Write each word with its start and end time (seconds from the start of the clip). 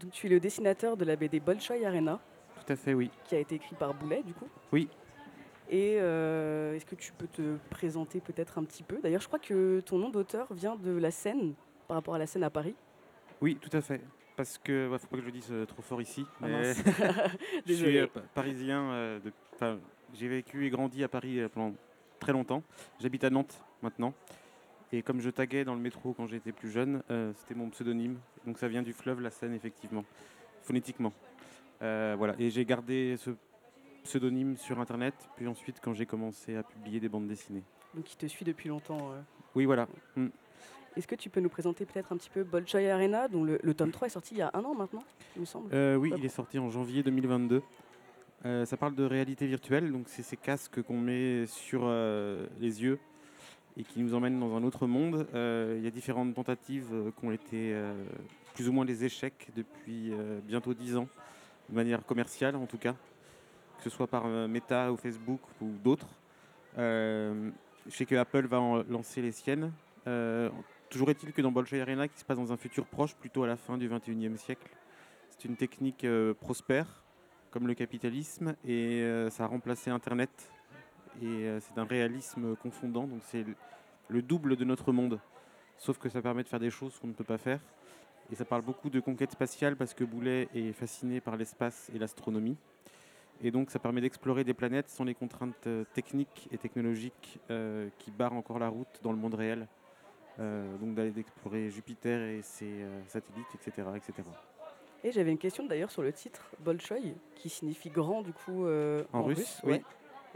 Donc 0.00 0.12
tu 0.12 0.26
es 0.26 0.30
le 0.30 0.40
dessinateur 0.40 0.96
de 0.96 1.04
la 1.04 1.16
BD 1.16 1.40
Bolshoi 1.40 1.84
Arena, 1.86 2.18
Tout 2.66 2.72
à 2.72 2.76
fait, 2.76 2.94
oui. 2.94 3.10
qui 3.24 3.34
a 3.34 3.38
été 3.38 3.56
écrit 3.56 3.74
par 3.76 3.94
Boulet 3.94 4.22
du 4.22 4.32
coup. 4.34 4.48
Oui. 4.72 4.88
Et 5.68 5.98
euh, 6.00 6.74
est-ce 6.74 6.84
que 6.86 6.94
tu 6.96 7.12
peux 7.12 7.28
te 7.28 7.56
présenter 7.70 8.20
peut-être 8.20 8.58
un 8.58 8.64
petit 8.64 8.82
peu? 8.82 8.98
D'ailleurs, 9.02 9.20
je 9.20 9.28
crois 9.28 9.38
que 9.38 9.80
ton 9.80 9.98
nom 9.98 10.08
d'auteur 10.10 10.52
vient 10.52 10.74
de 10.76 10.90
la 10.90 11.10
scène, 11.10 11.54
par 11.86 11.96
rapport 11.96 12.14
à 12.14 12.18
la 12.18 12.26
scène 12.26 12.42
à 12.42 12.50
Paris. 12.50 12.74
Oui, 13.40 13.56
tout 13.60 13.74
à 13.76 13.80
fait. 13.80 14.00
Parce 14.36 14.58
que, 14.58 14.88
ouais, 14.88 14.98
faut 14.98 15.06
pas 15.06 15.16
que 15.16 15.22
je 15.22 15.26
le 15.26 15.32
dise 15.32 15.48
euh, 15.52 15.66
trop 15.66 15.82
fort 15.82 16.00
ici. 16.02 16.24
Ah 16.42 16.46
mais 16.48 16.72
je 17.66 17.72
suis 17.74 17.98
euh, 17.98 18.06
pa- 18.06 18.20
parisien. 18.34 18.90
euh, 18.90 19.20
de- 19.20 19.78
J'ai 20.14 20.28
vécu 20.28 20.66
et 20.66 20.70
grandi 20.70 21.04
à 21.04 21.08
Paris 21.08 21.40
pendant 21.52 21.74
très 22.18 22.32
longtemps. 22.32 22.62
J'habite 23.00 23.22
à 23.24 23.30
Nantes 23.30 23.62
maintenant. 23.82 24.12
Et 24.92 25.02
comme 25.02 25.20
je 25.20 25.30
taguais 25.30 25.64
dans 25.64 25.74
le 25.74 25.80
métro 25.80 26.14
quand 26.14 26.26
j'étais 26.26 26.52
plus 26.52 26.70
jeune, 26.70 27.02
euh, 27.10 27.32
c'était 27.36 27.54
mon 27.54 27.70
pseudonyme. 27.70 28.18
Donc 28.46 28.58
ça 28.58 28.66
vient 28.68 28.82
du 28.82 28.92
fleuve, 28.92 29.20
la 29.20 29.30
Seine, 29.30 29.54
effectivement, 29.54 30.04
phonétiquement. 30.62 31.12
Euh, 31.82 32.14
voilà. 32.18 32.34
Et 32.38 32.50
j'ai 32.50 32.64
gardé 32.64 33.16
ce 33.16 33.30
pseudonyme 34.02 34.56
sur 34.56 34.80
Internet. 34.80 35.14
Puis 35.36 35.46
ensuite, 35.46 35.80
quand 35.80 35.94
j'ai 35.94 36.06
commencé 36.06 36.56
à 36.56 36.62
publier 36.62 36.98
des 36.98 37.08
bandes 37.08 37.28
dessinées. 37.28 37.62
Donc 37.94 38.12
il 38.12 38.16
te 38.16 38.26
suit 38.26 38.44
depuis 38.44 38.68
longtemps. 38.68 39.12
euh. 39.12 39.20
Oui, 39.54 39.64
voilà. 39.64 39.86
Mm. 40.16 40.26
Est-ce 40.96 41.06
que 41.06 41.14
tu 41.14 41.30
peux 41.30 41.40
nous 41.40 41.48
présenter 41.48 41.86
peut-être 41.86 42.12
un 42.12 42.16
petit 42.16 42.30
peu 42.30 42.42
Bolshoi 42.42 42.80
Arena, 42.90 43.28
dont 43.28 43.44
le, 43.44 43.60
le 43.62 43.74
tome 43.74 43.92
3 43.92 44.08
est 44.08 44.10
sorti 44.10 44.34
il 44.34 44.38
y 44.38 44.42
a 44.42 44.50
un 44.54 44.64
an 44.64 44.74
maintenant, 44.74 45.04
il 45.36 45.40
me 45.40 45.46
semble? 45.46 45.72
Oui, 45.96 46.12
il 46.18 46.24
est 46.24 46.28
sorti 46.28 46.58
en 46.58 46.68
janvier 46.68 47.04
2022. 47.04 47.62
Euh, 48.44 48.64
ça 48.64 48.76
parle 48.76 48.96
de 48.96 49.04
réalité 49.04 49.46
virtuelle, 49.46 49.92
donc 49.92 50.08
c'est 50.08 50.22
ces 50.24 50.36
casques 50.36 50.82
qu'on 50.82 50.98
met 50.98 51.46
sur 51.46 51.88
les 51.88 52.82
yeux 52.82 52.98
et 53.76 53.84
qui 53.84 54.00
nous 54.00 54.14
emmènent 54.14 54.38
dans 54.38 54.56
un 54.56 54.62
autre 54.62 54.86
monde. 54.86 55.26
Euh, 55.34 55.76
Il 55.78 55.84
y 55.84 55.86
a 55.86 55.90
différentes 55.90 56.34
tentatives 56.34 56.88
euh, 56.92 57.10
qui 57.18 57.24
ont 57.24 57.32
été 57.32 57.72
euh, 57.74 57.94
plus 58.54 58.68
ou 58.68 58.72
moins 58.72 58.84
des 58.84 59.04
échecs 59.04 59.48
depuis 59.56 60.12
bientôt 60.44 60.74
10 60.74 60.96
ans, 60.96 61.08
de 61.68 61.74
manière 61.74 62.04
commerciale 62.04 62.56
en 62.56 62.66
tout 62.66 62.78
cas, 62.78 62.94
que 63.78 63.84
ce 63.84 63.90
soit 63.90 64.06
par 64.06 64.26
Meta 64.26 64.92
ou 64.92 64.96
Facebook 64.96 65.40
ou 65.62 65.70
d'autres. 65.82 66.08
Je 66.76 67.50
sais 67.88 68.04
que 68.04 68.16
Apple 68.16 68.46
va 68.46 68.60
en 68.60 68.82
lancer 68.82 69.22
les 69.22 69.30
siennes. 69.30 69.72
Toujours 70.90 71.10
est-il 71.10 71.32
que 71.32 71.40
dans 71.40 71.52
Bolshoi 71.52 71.80
Arena, 71.80 72.08
qui 72.08 72.18
se 72.18 72.24
passe 72.24 72.36
dans 72.36 72.52
un 72.52 72.56
futur 72.56 72.86
proche, 72.86 73.14
plutôt 73.14 73.44
à 73.44 73.46
la 73.46 73.56
fin 73.56 73.78
du 73.78 73.88
21e 73.88 74.36
siècle, 74.36 74.68
c'est 75.30 75.44
une 75.44 75.56
technique 75.56 76.04
prospère, 76.40 77.04
comme 77.52 77.68
le 77.68 77.74
capitalisme, 77.74 78.56
et 78.66 79.06
ça 79.30 79.44
a 79.44 79.46
remplacé 79.46 79.90
Internet. 79.90 80.52
Et 81.22 81.26
euh, 81.26 81.60
c'est 81.60 81.74
d'un 81.74 81.84
réalisme 81.84 82.56
confondant, 82.56 83.06
donc 83.06 83.20
c'est 83.24 83.42
le- 83.42 83.54
le 84.08 84.22
double 84.22 84.56
de 84.56 84.64
notre 84.64 84.92
monde. 84.92 85.18
Sauf 85.76 85.98
que 85.98 86.08
ça 86.08 86.20
permet 86.22 86.42
de 86.42 86.48
faire 86.48 86.60
des 86.60 86.70
choses 86.70 86.98
qu'on 86.98 87.08
ne 87.08 87.12
peut 87.12 87.24
pas 87.24 87.38
faire. 87.38 87.60
Et 88.32 88.34
ça 88.36 88.44
parle 88.44 88.62
beaucoup 88.62 88.90
de 88.90 89.00
conquête 89.00 89.32
spatiale 89.32 89.76
parce 89.76 89.92
que 89.94 90.04
Boulet 90.04 90.48
est 90.54 90.72
fasciné 90.72 91.20
par 91.20 91.36
l'espace 91.36 91.90
et 91.94 91.98
l'astronomie. 91.98 92.56
Et 93.42 93.50
donc 93.50 93.70
ça 93.70 93.78
permet 93.78 94.00
d'explorer 94.02 94.44
des 94.44 94.54
planètes 94.54 94.88
sans 94.88 95.04
les 95.04 95.14
contraintes 95.14 95.66
euh, 95.66 95.84
techniques 95.94 96.46
et 96.52 96.58
technologiques 96.58 97.38
euh, 97.50 97.88
qui 97.98 98.10
barrent 98.10 98.34
encore 98.34 98.58
la 98.58 98.68
route 98.68 99.00
dans 99.02 99.12
le 99.12 99.18
monde 99.18 99.34
réel. 99.34 99.66
Euh, 100.38 100.76
donc 100.78 100.94
d'aller 100.94 101.10
d'explorer 101.10 101.70
Jupiter 101.70 102.20
et 102.20 102.42
ses 102.42 102.82
euh, 102.82 103.00
satellites, 103.08 103.48
etc. 103.54 103.88
etc. 103.96 104.28
Et 105.02 105.10
j'avais 105.12 105.32
une 105.32 105.38
question 105.38 105.64
d'ailleurs 105.66 105.90
sur 105.90 106.02
le 106.02 106.12
titre 106.12 106.50
Bolshoi, 106.60 106.98
qui 107.34 107.48
signifie 107.48 107.88
grand 107.90 108.20
du 108.22 108.32
coup 108.32 108.66
En 109.12 109.22
russe, 109.24 109.60
oui. 109.64 109.72
ouais. 109.72 109.82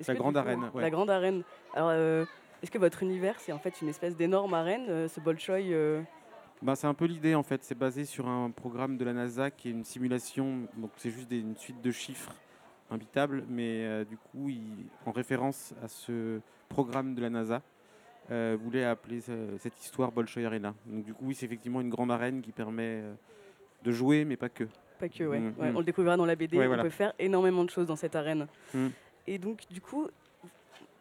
La 0.07 0.15
grande 0.15 0.37
arène, 0.37 0.71
ouais. 0.75 0.83
La 0.83 0.91
grande 0.91 1.11
arène. 1.11 1.43
Alors, 1.75 1.91
euh, 1.93 2.25
est-ce 2.63 2.71
que 2.71 2.79
votre 2.79 3.03
univers, 3.03 3.39
c'est 3.41 3.53
en 3.53 3.59
fait 3.59 3.81
une 3.83 3.89
espèce 3.89 4.17
d'énorme 4.17 4.55
arène, 4.55 4.87
euh, 4.89 5.09
ce 5.09 5.21
Bolshoi 5.21 5.57
euh, 5.61 6.03
Bah, 6.63 6.75
c'est 6.77 6.87
un 6.87 6.95
peu 6.95 7.05
l'idée 7.05 7.35
en 7.35 7.43
fait. 7.43 7.63
C'est 7.65 7.77
basé 7.79 8.05
sur 8.05 8.27
un 8.29 8.51
programme 8.51 8.97
de 8.97 9.05
la 9.05 9.13
NASA 9.13 9.51
qui 9.51 9.69
est 9.69 9.73
une 9.73 9.85
simulation. 9.85 10.67
Donc 10.77 10.91
c'est 10.97 11.11
juste 11.11 11.29
des- 11.29 11.41
une 11.41 11.57
suite 11.57 11.81
de 11.83 11.91
chiffres 11.91 12.33
imbitables, 12.91 13.45
mais 13.49 13.85
euh, 13.85 14.05
du 14.05 14.17
coup, 14.17 14.49
il- 14.51 14.87
en 15.07 15.13
référence 15.13 15.75
à 15.83 15.89
ce 15.89 16.41
programme 16.69 17.15
de 17.15 17.21
la 17.23 17.31
NASA, 17.31 17.63
voulait 18.31 18.85
appeler 18.85 19.21
ce- 19.21 19.59
cette 19.59 19.79
histoire 19.83 20.11
Bolshoi 20.11 20.45
Arena. 20.47 20.75
Donc 20.87 21.05
du 21.05 21.13
coup, 21.13 21.27
oui, 21.27 21.35
c'est 21.35 21.45
effectivement 21.47 21.81
une 21.83 21.91
grande 21.91 22.11
arène 22.11 22.41
qui 22.41 22.53
permet 22.53 23.03
de 23.83 23.93
jouer, 23.93 24.25
mais 24.25 24.37
pas 24.37 24.49
que. 24.49 24.65
Pas 24.99 25.09
que, 25.11 25.25
ouais. 25.25 25.39
Mm, 25.41 25.55
Ouais, 25.59 25.71
mm. 25.73 25.77
On 25.77 25.79
le 25.81 25.85
découvrira 25.85 26.17
dans 26.17 26.25
la 26.25 26.35
BD. 26.35 26.57
Ouais, 26.57 26.65
on 26.65 26.69
voilà. 26.69 26.83
peut 26.85 26.89
faire 26.91 27.13
énormément 27.19 27.65
de 27.65 27.69
choses 27.71 27.87
dans 27.87 27.97
cette 27.97 28.17
arène. 28.17 28.47
Mm. 28.73 28.87
Et 29.27 29.39
donc, 29.39 29.63
du 29.71 29.81
coup, 29.81 30.09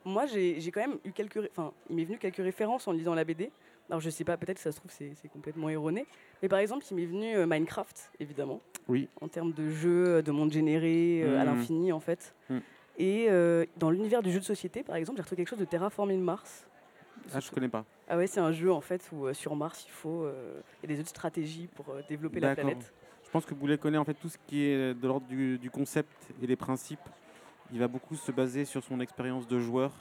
moi, 0.06 0.26
j'ai 0.26 0.60
quand 0.72 0.82
même 0.82 0.98
eu 1.06 1.12
quelques. 1.12 1.40
Enfin, 1.52 1.72
il 1.90 1.96
m'est 1.96 2.06
venu 2.06 2.18
quelques 2.18 2.38
références 2.38 2.88
en 2.88 2.92
lisant 2.92 3.14
la 3.14 3.24
BD. 3.24 3.52
Alors, 3.90 4.00
je 4.00 4.10
sais 4.10 4.24
pas, 4.24 4.38
peut-être 4.38 4.58
que 4.58 4.64
ça 4.64 4.72
se 4.72 4.78
trouve, 4.78 4.92
c'est 4.92 5.14
complètement 5.32 5.70
erroné. 5.70 6.06
Mais 6.42 6.48
par 6.50 6.60
exemple, 6.60 6.86
il 6.90 6.96
m'est 6.96 7.06
venu 7.06 7.36
euh, 7.36 7.46
Minecraft, 7.46 8.12
évidemment. 8.20 8.62
Oui. 8.88 9.08
En 9.22 9.28
termes 9.28 9.52
de 9.52 9.70
jeu, 9.70 10.24
de 10.24 10.32
monde 10.32 10.52
généré 10.54 11.22
euh, 11.24 11.40
à 11.40 11.44
Mm. 11.44 11.46
l'infini, 11.48 11.92
en 11.92 12.00
fait. 12.00 12.34
Mm. 12.50 12.58
Et 12.98 13.26
euh, 13.30 13.66
dans 13.78 13.90
l'univers 13.92 14.22
du 14.24 14.32
jeu 14.32 14.40
de 14.40 14.46
société, 14.46 14.84
par 14.84 14.96
exemple, 14.96 15.18
j'ai 15.18 15.24
retrouvé 15.24 15.38
quelque 15.38 15.50
chose 15.50 15.60
de 15.60 15.66
Terraforming 15.66 16.22
Mars. 16.22 16.66
Ah, 17.34 17.40
je 17.40 17.52
connais 17.52 17.70
pas. 17.70 17.86
Ah 18.08 18.18
ouais, 18.18 18.28
c'est 18.28 18.40
un 18.40 18.52
jeu 18.52 18.72
en 18.72 18.82
fait 18.82 19.08
où 19.14 19.26
euh, 19.28 19.34
sur 19.34 19.56
Mars 19.56 19.86
il 19.88 19.92
faut 19.92 20.24
euh, 20.26 20.60
il 20.84 20.90
y 20.90 20.92
a 20.92 20.96
des 20.96 21.00
autres 21.00 21.10
stratégies 21.10 21.70
pour 21.74 21.88
euh, 21.90 22.02
développer 22.10 22.42
la 22.42 22.54
planète. 22.54 22.92
Je 23.24 23.30
pense 23.30 23.46
que 23.46 23.54
Boulet 23.54 23.78
connaît 23.78 23.98
en 23.98 24.04
fait 24.04 24.14
tout 24.16 24.28
ce 24.28 24.38
qui 24.46 24.64
est 24.66 24.94
de 24.94 25.08
l'ordre 25.08 25.26
du, 25.28 25.58
du 25.58 25.72
concept 25.72 26.12
et 26.42 26.48
des 26.48 26.58
principes. 26.58 27.00
Il 27.72 27.80
va 27.80 27.88
beaucoup 27.88 28.16
se 28.16 28.32
baser 28.32 28.66
sur 28.66 28.84
son 28.84 29.00
expérience 29.00 29.48
de 29.48 29.60
joueur. 29.60 29.92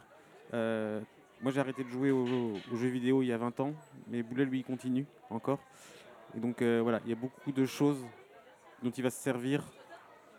Euh, 0.52 1.00
moi, 1.40 1.52
j'ai 1.52 1.60
arrêté 1.60 1.84
de 1.84 1.88
jouer 1.88 2.10
aux, 2.10 2.54
aux 2.72 2.76
jeux 2.76 2.88
vidéo 2.88 3.22
il 3.22 3.26
y 3.26 3.32
a 3.32 3.38
20 3.38 3.60
ans, 3.60 3.74
mais 4.08 4.22
Boulet, 4.22 4.44
lui, 4.44 4.62
continue 4.62 5.06
encore. 5.30 5.58
Et 6.36 6.40
donc, 6.40 6.62
euh, 6.62 6.80
voilà, 6.82 7.00
il 7.04 7.10
y 7.10 7.12
a 7.12 7.16
beaucoup 7.16 7.52
de 7.52 7.66
choses 7.66 7.98
dont 8.82 8.90
il 8.90 9.02
va 9.02 9.10
se 9.10 9.20
servir 9.20 9.62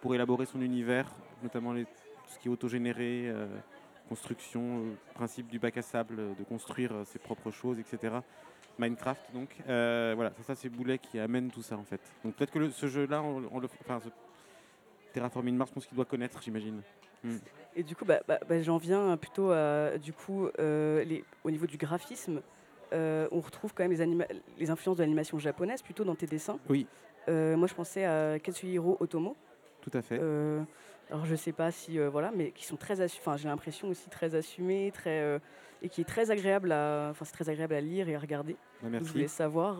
pour 0.01 0.16
élaborer 0.16 0.45
son 0.45 0.62
univers, 0.62 1.07
notamment 1.44 1.73
tout 1.73 1.85
ce 2.28 2.39
qui 2.39 2.47
est 2.47 2.51
autogénéré, 2.51 3.25
euh, 3.28 3.47
construction, 4.09 4.79
euh, 4.79 4.94
principe 5.13 5.47
du 5.47 5.59
bac 5.59 5.78
à 5.78 5.81
sable, 5.81 6.35
de 6.35 6.44
construire 6.44 6.91
ses 7.06 7.19
propres 7.19 7.51
choses, 7.51 7.79
etc. 7.79 8.16
Minecraft, 8.79 9.33
donc. 9.33 9.56
Voilà, 9.66 10.31
ça, 10.38 10.44
ça, 10.44 10.56
c'est 10.56 10.69
Boulet 10.69 10.97
qui 10.97 11.19
amène 11.19 11.51
tout 11.51 11.62
ça, 11.62 11.78
en 11.78 11.83
fait. 11.83 12.01
Donc 12.23 12.35
peut-être 12.35 12.51
que 12.51 12.69
ce 12.69 12.88
jeu-là, 12.88 13.22
on, 13.22 13.59
le, 13.59 13.69
enfin, 13.81 14.01
Terraforming 15.13 15.56
Mars, 15.56 15.69
je 15.69 15.75
pense 15.75 15.85
qu'il 15.85 15.96
doit 15.96 16.06
connaître, 16.06 16.41
j'imagine. 16.41 16.81
Et 17.75 17.84
du 17.84 17.96
coup, 17.96 18.06
bah, 18.06 18.19
bah, 18.28 18.40
bah, 18.47 18.62
j'en 18.62 18.78
viens 18.78 19.16
plutôt 19.18 19.51
à 19.51 19.97
du 19.97 20.13
coup 20.13 20.50
euh, 20.59 21.03
les, 21.06 21.24
au 21.44 21.51
niveau 21.51 21.66
du 21.66 21.78
graphisme. 21.78 22.41
euh, 22.91 23.28
on 23.31 23.40
retrouve 23.40 23.74
quand 23.74 23.88
même 23.88 24.25
les, 24.59 24.69
influences 24.69 24.97
de 24.97 25.03
l'animation 25.03 25.40
japonaise 25.40 25.81
plutôt 25.81 26.03
dans 26.03 26.16
tes 26.16 26.28
dessins. 26.28 26.59
Oui. 26.69 26.85
Euh, 27.29 27.56
moi, 27.56 27.68
je 27.68 27.74
pensais 27.74 28.03
à 28.03 28.38
Katsuhiro 28.40 28.97
Otomo. 29.00 29.35
Tout 29.81 29.91
à 29.94 30.01
fait. 30.01 30.19
Alors, 31.09 31.25
je 31.25 31.35
sais 31.35 31.51
pas 31.51 31.72
si 31.72 31.97
voilà, 31.97 32.31
mais 32.35 32.51
qui 32.51 32.66
sont 32.66 32.78
très, 32.78 33.01
enfin, 33.01 33.38
j'ai 33.38 33.47
l'impression 33.47 33.88
aussi 33.90 34.09
très 34.09 34.35
assumés, 34.35 34.91
très 34.94 35.40
et 35.81 35.90
qui 35.90 36.00
est 36.00 36.06
très 36.06 36.31
agréable 36.31 36.72
à, 36.72 37.09
enfin, 37.12 37.25
c'est 37.25 37.34
très 37.34 37.50
agréable 37.50 37.74
à 37.74 37.81
lire 37.81 38.07
et 38.07 38.16
à 38.16 38.19
regarder. 38.19 38.56
Donc, 38.81 38.94
Je 38.94 39.00
voulais 39.00 39.22
merci. 39.22 39.35
savoir, 39.35 39.80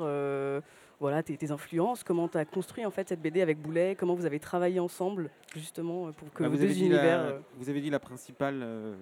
voilà, 1.00 1.22
tes, 1.24 1.36
tes 1.38 1.52
influences, 1.52 2.04
comment 2.04 2.28
tu 2.28 2.38
as 2.38 2.46
construit 2.46 2.86
en 2.86 2.92
fait 2.92 3.10
cette 3.10 3.22
BD 3.22 3.42
avec 3.42 3.60
Boulet, 3.62 3.96
comment 3.96 4.16
vous 4.16 4.26
avez 4.26 4.40
travaillé 4.40 4.80
ensemble 4.80 5.30
justement 5.56 6.08
euh, 6.08 6.12
pour 6.12 6.32
que 6.32 6.44
Ah, 6.44 6.48
vos 6.48 6.56
vous, 6.56 6.60
avez 6.62 6.68
deux 6.70 6.74
dit 6.76 6.86
univers. 6.86 7.24
la, 7.24 7.40
vous 7.58 7.70
avez 7.70 7.82
dit 7.82 7.90
la 7.90 8.00
principale, 8.00 8.60
euh, 8.64 8.96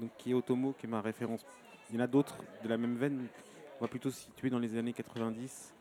donc, 0.00 0.10
qui 0.18 0.32
est 0.32 0.34
Otomo, 0.34 0.72
qui 0.78 0.86
est 0.86 0.88
ma 0.88 1.00
référence. 1.00 1.44
Il 1.90 1.96
y 1.96 1.98
en 1.98 2.04
a 2.04 2.06
d'autres 2.06 2.36
de 2.62 2.68
la 2.68 2.76
même 2.76 2.96
veine. 2.96 3.26
On 3.80 3.84
va 3.84 3.88
plutôt 3.88 4.10
se 4.10 4.20
situer 4.20 4.50
dans 4.50 4.58
les 4.58 4.76
années 4.76 4.92
90, 4.92 5.74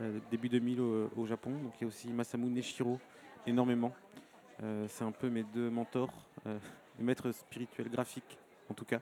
euh, 0.00 0.18
début 0.30 0.48
2000 0.48 0.80
au, 0.80 1.10
au 1.16 1.26
Japon. 1.26 1.50
Donc 1.50 1.72
il 1.80 1.82
y 1.82 1.84
a 1.84 1.88
aussi 1.88 2.08
Masamu 2.08 2.46
Neshiro, 2.50 2.98
énormément. 3.46 3.92
Euh, 4.62 4.86
c'est 4.88 5.04
un 5.04 5.12
peu 5.12 5.30
mes 5.30 5.44
deux 5.44 5.70
mentors, 5.70 6.12
mes 6.44 7.04
maîtres 7.04 7.30
spirituels 7.32 7.88
graphiques 7.88 8.38
en 8.68 8.74
tout 8.74 8.84
cas. 8.84 9.00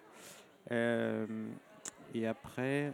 Et 2.15 2.27
après, 2.27 2.93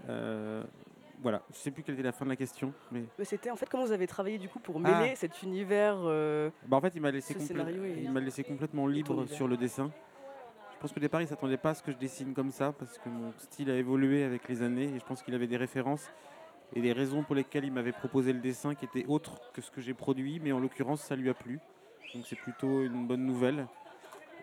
voilà, 1.23 1.43
je 1.53 1.57
sais 1.57 1.71
plus 1.71 1.83
quelle 1.83 1.95
était 1.95 2.03
la 2.03 2.13
fin 2.13 2.25
de 2.25 2.31
la 2.31 2.37
question, 2.37 2.73
mais 2.91 3.05
mais 3.19 3.25
C'était 3.25 3.51
en 3.51 3.57
fait 3.57 3.69
comment 3.69 3.85
vous 3.85 3.93
avez 3.93 4.07
travaillé 4.07 4.39
du 4.39 4.49
coup 4.49 4.59
pour 4.59 4.77
Ah. 4.85 5.01
mêler 5.01 5.15
cet 5.17 5.43
univers. 5.43 5.97
euh, 6.05 6.51
Bah, 6.67 6.77
en 6.77 6.81
fait, 6.81 6.93
il 6.95 7.01
m'a 7.01 7.11
laissé, 7.11 7.35
il 7.39 8.11
m'a 8.11 8.21
complètement 8.49 8.87
libre 8.87 9.27
sur 9.27 9.49
le 9.49 9.57
dessin. 9.57 9.91
Je 10.75 10.79
pense 10.81 10.93
qu'au 10.93 11.01
départ, 11.01 11.21
il 11.21 11.25
ne 11.25 11.29
s'attendait 11.29 11.57
pas 11.57 11.71
à 11.71 11.75
ce 11.75 11.83
que 11.83 11.93
je 11.93 11.97
dessine 11.97 12.35
comme 12.35 12.51
ça, 12.51 12.73
parce 12.73 12.99
que 12.99 13.09
mon 13.09 13.33
style 13.39 13.71
a 13.71 13.77
évolué 13.77 14.25
avec 14.25 14.49
les 14.49 14.63
années, 14.63 14.91
et 14.95 14.99
je 14.99 15.05
pense 15.05 15.23
qu'il 15.23 15.33
avait 15.35 15.47
des 15.47 15.57
références 15.57 16.11
et 16.75 16.81
des 16.81 16.93
raisons 16.93 17.23
pour 17.23 17.37
lesquelles 17.37 17.65
il 17.65 17.73
m'avait 17.73 17.93
proposé 17.93 18.33
le 18.33 18.41
dessin 18.41 18.75
qui 18.75 18.85
étaient 18.87 19.05
autres 19.07 19.39
que 19.53 19.61
ce 19.63 19.71
que 19.71 19.81
j'ai 19.81 19.95
produit, 19.95 20.41
mais 20.43 20.51
en 20.51 20.59
l'occurrence, 20.59 21.01
ça 21.03 21.15
lui 21.15 21.31
a 21.31 21.35
plu. 21.35 21.61
Donc 22.15 22.25
c'est 22.27 22.35
plutôt 22.37 22.83
une 22.83 23.07
bonne 23.07 23.25
nouvelle. 23.25 23.69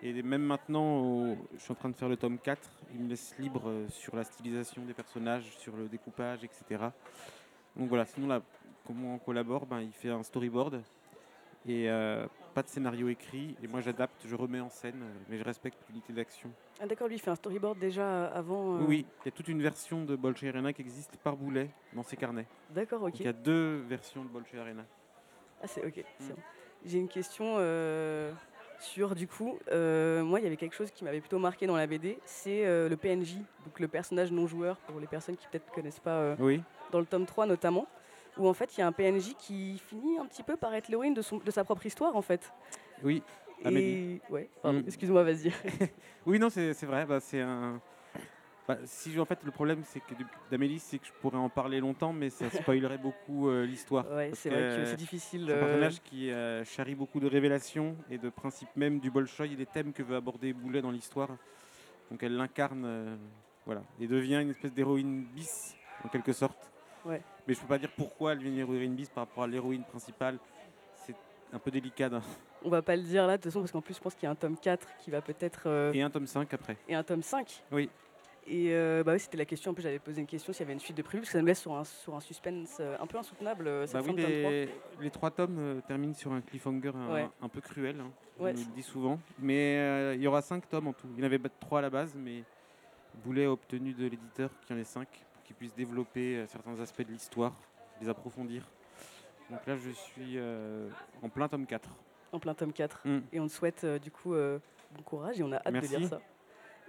Et 0.01 0.21
même 0.23 0.43
maintenant, 0.43 1.35
je 1.53 1.59
suis 1.59 1.71
en 1.71 1.75
train 1.75 1.89
de 1.89 1.95
faire 1.95 2.07
le 2.09 2.15
tome 2.17 2.37
4, 2.39 2.69
il 2.93 3.01
me 3.01 3.09
laisse 3.09 3.35
libre 3.37 3.63
euh, 3.67 3.87
sur 3.89 4.15
la 4.15 4.23
stylisation 4.23 4.81
des 4.85 4.93
personnages, 4.93 5.49
sur 5.57 5.75
le 5.75 5.87
découpage, 5.89 6.43
etc. 6.43 6.85
Donc 7.75 7.89
voilà, 7.89 8.05
sinon 8.05 8.27
là, 8.27 8.41
comment 8.85 9.15
on 9.15 9.17
collabore 9.19 9.65
ben, 9.65 9.81
Il 9.81 9.91
fait 9.91 10.09
un 10.09 10.23
storyboard 10.23 10.81
et 11.67 11.89
euh, 11.89 12.25
pas 12.53 12.63
de 12.63 12.69
scénario 12.69 13.09
écrit. 13.09 13.55
Et 13.61 13.67
moi 13.67 13.81
j'adapte, 13.81 14.25
je 14.25 14.35
remets 14.35 14.61
en 14.61 14.69
scène, 14.69 15.01
euh, 15.03 15.13
mais 15.29 15.37
je 15.37 15.43
respecte 15.43 15.77
l'unité 15.89 16.13
d'action. 16.13 16.49
Ah 16.79 16.87
d'accord, 16.87 17.07
lui 17.07 17.15
il 17.15 17.19
fait 17.19 17.31
un 17.31 17.35
storyboard 17.35 17.77
déjà 17.77 18.27
avant. 18.27 18.75
euh, 18.77 18.85
Oui, 18.87 19.05
il 19.23 19.25
y 19.25 19.27
a 19.27 19.31
toute 19.31 19.49
une 19.49 19.61
version 19.61 20.05
de 20.05 20.15
Bolshoi 20.15 20.49
Arena 20.49 20.71
qui 20.73 20.81
existe 20.81 21.17
par 21.17 21.35
Boulet 21.35 21.69
dans 21.93 22.03
ses 22.03 22.15
carnets. 22.15 22.47
D'accord, 22.69 23.03
ok. 23.03 23.19
il 23.19 23.25
y 23.25 23.29
a 23.29 23.33
deux 23.33 23.79
versions 23.87 24.23
de 24.23 24.29
Bolshoi 24.29 24.59
Arena. 24.61 24.85
Ah, 25.61 25.67
c'est 25.67 25.85
ok. 25.85 26.03
Mm. 26.21 26.23
J'ai 26.85 26.99
une 26.99 27.09
question 27.09 27.55
euh, 27.57 28.31
sur, 28.79 29.13
du 29.15 29.27
coup, 29.27 29.59
euh, 29.71 30.23
moi, 30.23 30.39
il 30.39 30.43
y 30.43 30.47
avait 30.47 30.57
quelque 30.57 30.75
chose 30.75 30.89
qui 30.91 31.03
m'avait 31.03 31.19
plutôt 31.19 31.39
marqué 31.39 31.67
dans 31.67 31.75
la 31.75 31.85
BD, 31.87 32.17
c'est 32.25 32.65
euh, 32.65 32.87
le 32.89 32.95
PNJ, 32.97 33.35
donc 33.65 33.79
le 33.79 33.87
personnage 33.87 34.31
non 34.31 34.47
joueur, 34.47 34.77
pour 34.87 34.99
les 34.99 35.07
personnes 35.07 35.35
qui 35.35 35.45
peut-être 35.47 35.67
ne 35.69 35.75
connaissent 35.75 35.99
pas, 35.99 36.17
euh, 36.19 36.35
Oui, 36.39 36.61
dans 36.91 36.99
le 36.99 37.05
tome 37.05 37.25
3 37.25 37.45
notamment, 37.45 37.85
où 38.37 38.47
en 38.47 38.53
fait, 38.53 38.77
il 38.77 38.79
y 38.79 38.83
a 38.83 38.87
un 38.87 38.91
PNJ 38.91 39.35
qui 39.37 39.79
finit 39.89 40.17
un 40.17 40.25
petit 40.25 40.43
peu 40.43 40.55
par 40.55 40.73
être 40.73 40.87
l'héroïne 40.87 41.13
de, 41.13 41.21
son- 41.21 41.37
de 41.39 41.51
sa 41.51 41.63
propre 41.63 41.85
histoire, 41.85 42.15
en 42.15 42.21
fait. 42.21 42.41
oui. 43.03 43.21
Amélie. 43.65 44.21
Ouais, 44.29 44.47
pardon, 44.63 44.79
Mm. 44.79 44.83
excuse-moi, 44.87 45.23
vas-y. 45.25 45.51
Oui, 46.25 46.39
non, 46.39 46.49
c'est 46.49 46.73
c'est 46.73 46.85
vrai. 46.85 47.05
Bah, 47.05 47.19
c'est 47.19 47.41
un. 47.41 47.81
Bah, 48.69 48.77
si 48.85 49.19
en 49.19 49.25
fait 49.25 49.39
le 49.43 49.49
problème 49.49 49.81
c'est 49.83 49.99
que 49.99 50.13
d'Amélie 50.51 50.77
c'est 50.77 50.99
que 50.99 51.07
je 51.07 51.11
pourrais 51.21 51.39
en 51.39 51.49
parler 51.49 51.79
longtemps 51.79 52.13
mais 52.13 52.29
ça 52.29 52.51
spoilerait 52.51 52.99
beaucoup 52.99 53.49
euh, 53.49 53.65
l'histoire. 53.65 54.05
Ouais, 54.11 54.29
c'est 54.35 54.49
vrai 54.51 54.59
que 54.77 54.85
c'est 54.85 54.95
difficile. 54.95 55.45
C'est 55.47 55.53
un 55.53 55.57
euh, 55.57 55.59
personnage 55.65 56.01
qui 56.03 56.29
euh, 56.31 56.63
charrie 56.65 56.93
beaucoup 56.93 57.19
de 57.19 57.25
révélations 57.27 57.95
et 58.11 58.19
de 58.19 58.29
principes 58.29 58.69
même 58.75 58.99
du 58.99 59.09
Bolchoï 59.09 59.53
et 59.53 59.55
des 59.55 59.65
thèmes 59.65 59.91
que 59.91 60.03
veut 60.03 60.15
aborder 60.15 60.53
Boulet 60.53 60.83
dans 60.83 60.91
l'histoire. 60.91 61.29
Donc 62.11 62.21
elle 62.21 62.35
l'incarne, 62.37 62.83
euh, 62.85 63.15
voilà, 63.65 63.81
et 63.99 64.05
devient 64.05 64.39
une 64.41 64.51
espèce 64.51 64.71
d'héroïne 64.73 65.23
bis 65.33 65.75
en 66.05 66.07
quelque 66.09 66.31
sorte. 66.33 66.71
Ouais. 67.05 67.23
Mais 67.47 67.55
je 67.55 67.59
peux 67.61 67.67
pas 67.67 67.79
dire 67.79 67.91
pourquoi 67.97 68.33
elle 68.33 68.37
devient 68.37 68.49
une 68.51 68.59
héroïne 68.59 68.93
bis 68.93 69.09
par 69.09 69.25
rapport 69.25 69.45
à 69.45 69.47
l'héroïne 69.47 69.83
principale. 69.83 70.37
C'est 71.07 71.15
un 71.53 71.57
peu 71.57 71.71
délicat. 71.71 72.09
d'un- 72.09 72.21
On 72.63 72.69
va 72.69 72.83
pas 72.83 72.95
le 72.95 73.01
dire 73.01 73.25
là, 73.25 73.37
de 73.37 73.41
toute 73.41 73.51
façon, 73.51 73.61
parce 73.61 73.71
qu'en 73.71 73.81
plus, 73.81 73.95
je 73.95 73.99
pense 73.99 74.13
qu'il 74.13 74.23
y 74.23 74.27
a 74.27 74.31
un 74.31 74.35
tome 74.35 74.57
4 74.57 74.87
qui 74.99 75.09
va 75.09 75.21
peut-être. 75.21 75.91
Et 75.93 76.01
un 76.03 76.09
tome 76.11 76.27
5 76.27 76.53
après. 76.53 76.77
et 76.87 76.93
un 76.95 77.03
tome 77.03 77.23
5. 77.23 77.63
Oui. 77.71 77.89
Et 78.51 78.73
euh, 78.73 79.03
bah 79.03 79.13
oui, 79.13 79.19
c'était 79.19 79.37
la 79.37 79.45
question. 79.45 79.71
En 79.71 79.73
plus, 79.75 79.83
j'avais 79.83 79.99
posé 79.99 80.21
une 80.21 80.27
question 80.27 80.51
s'il 80.51 80.61
y 80.61 80.63
avait 80.63 80.73
une 80.73 80.79
suite 80.79 80.97
de 80.97 81.03
prévu, 81.03 81.21
parce 81.21 81.29
que 81.29 81.33
ça 81.33 81.39
nous 81.41 81.45
laisse 81.45 81.59
sur 81.61 81.73
un, 81.75 81.83
sur 81.83 82.15
un 82.15 82.19
suspense 82.19 82.77
euh, 82.79 82.97
un 82.99 83.05
peu 83.05 83.17
insoutenable, 83.19 83.67
euh, 83.67 83.85
Bah 83.93 84.01
fin 84.01 84.09
oui, 84.09 84.15
de 84.15 84.21
tome 84.23 84.31
3. 84.41 84.49
les, 84.51 84.69
les 85.01 85.09
trois 85.11 85.29
tomes 85.31 85.57
euh, 85.59 85.81
terminent 85.87 86.15
sur 86.15 86.31
un 86.33 86.41
cliffhanger 86.41 86.91
un, 86.95 87.13
Ouais. 87.13 87.29
un 87.41 87.47
peu 87.47 87.61
cruel. 87.61 87.99
hein. 87.99 88.11
Ouais, 88.39 88.53
on 88.55 88.59
le 88.59 88.73
dit 88.75 88.81
souvent. 88.81 89.19
Mais 89.37 89.77
euh, 89.77 90.15
il 90.15 90.21
y 90.21 90.27
aura 90.27 90.41
cinq 90.41 90.67
tomes 90.67 90.87
en 90.87 90.93
tout. 90.93 91.07
Il 91.15 91.19
y 91.19 91.23
en 91.23 91.25
avait 91.27 91.39
trois 91.59 91.79
à 91.79 91.81
la 91.83 91.89
base, 91.91 92.15
mais 92.17 92.43
Boulet 93.23 93.45
a 93.45 93.51
obtenu 93.51 93.93
de 93.93 94.03
l'éditeur 94.07 94.49
qu'il 94.61 94.75
y 94.75 94.79
en 94.79 94.81
ait 94.81 94.85
cinq 94.85 95.07
pour 95.33 95.43
qu'il 95.43 95.55
puisse 95.55 95.75
développer 95.75 96.43
certains 96.47 96.79
aspects 96.79 97.05
de 97.05 97.11
l'histoire, 97.11 97.53
les 98.01 98.09
approfondir. 98.09 98.63
Donc 99.51 99.59
là, 99.67 99.75
je 99.75 99.89
suis 99.91 100.37
en 101.21 101.29
plein 101.29 101.47
tome 101.47 101.65
4. 101.67 101.87
En 102.31 102.39
plein 102.39 102.53
tome 102.53 102.71
4. 102.73 103.01
Mm. 103.05 103.19
Et 103.33 103.39
on 103.39 103.47
te 103.47 103.51
souhaite 103.51 103.85
du 104.01 104.09
coup 104.09 104.33
bon 104.33 105.03
courage 105.03 105.39
et 105.39 105.43
on 105.43 105.51
a 105.51 105.57
hâte 105.57 105.71
Merci. 105.73 105.93
de 105.93 105.97
lire 105.99 106.09
ça. 106.09 106.21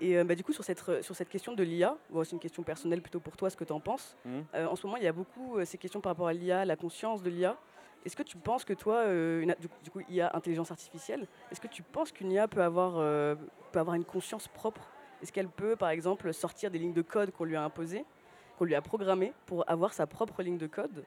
Et 0.00 0.16
euh, 0.16 0.24
bah, 0.24 0.34
du 0.34 0.42
coup, 0.42 0.52
sur 0.52 0.64
cette, 0.64 0.80
re- 0.82 1.02
sur 1.02 1.14
cette 1.14 1.28
question 1.28 1.54
de 1.54 1.62
l'IA, 1.62 1.96
bon, 2.10 2.24
c'est 2.24 2.32
une 2.32 2.40
question 2.40 2.62
personnelle 2.62 3.02
plutôt 3.02 3.20
pour 3.20 3.36
toi, 3.36 3.50
ce 3.50 3.56
que 3.56 3.64
tu 3.64 3.72
en 3.72 3.80
penses. 3.80 4.16
Mm. 4.24 4.40
Euh, 4.54 4.66
en 4.66 4.76
ce 4.76 4.86
moment, 4.86 4.96
il 4.96 5.04
y 5.04 5.08
a 5.08 5.12
beaucoup 5.12 5.58
euh, 5.58 5.64
ces 5.64 5.78
questions 5.78 6.00
par 6.00 6.12
rapport 6.12 6.28
à 6.28 6.32
l'IA, 6.32 6.64
la 6.64 6.76
conscience 6.76 7.22
de 7.22 7.30
l'IA. 7.30 7.56
Est-ce 8.04 8.16
que 8.16 8.22
tu 8.22 8.38
penses 8.38 8.64
que 8.64 8.72
toi, 8.72 8.96
euh, 8.96 9.42
une 9.42 9.54
du, 9.60 9.90
coup, 9.90 10.00
IA, 10.08 10.34
intelligence 10.34 10.70
artificielle, 10.70 11.26
est-ce 11.50 11.60
que 11.60 11.68
tu 11.68 11.82
penses 11.82 12.12
qu'une 12.12 12.32
IA 12.32 12.48
peut 12.48 12.62
avoir, 12.62 12.94
euh, 12.96 13.34
peut 13.72 13.78
avoir 13.78 13.94
une 13.94 14.06
conscience 14.06 14.48
propre? 14.48 14.88
Est-ce 15.22 15.32
qu'elle 15.32 15.48
peut, 15.48 15.76
par 15.76 15.90
exemple, 15.90 16.32
sortir 16.32 16.70
des 16.70 16.78
lignes 16.78 16.94
de 16.94 17.02
code 17.02 17.30
qu'on 17.30 17.44
lui 17.44 17.56
a 17.56 17.62
imposées, 17.62 18.06
qu'on 18.56 18.64
lui 18.64 18.74
a 18.74 18.80
programmées 18.80 19.34
pour 19.44 19.68
avoir 19.68 19.92
sa 19.92 20.06
propre 20.06 20.42
ligne 20.42 20.56
de 20.56 20.66
code? 20.66 21.04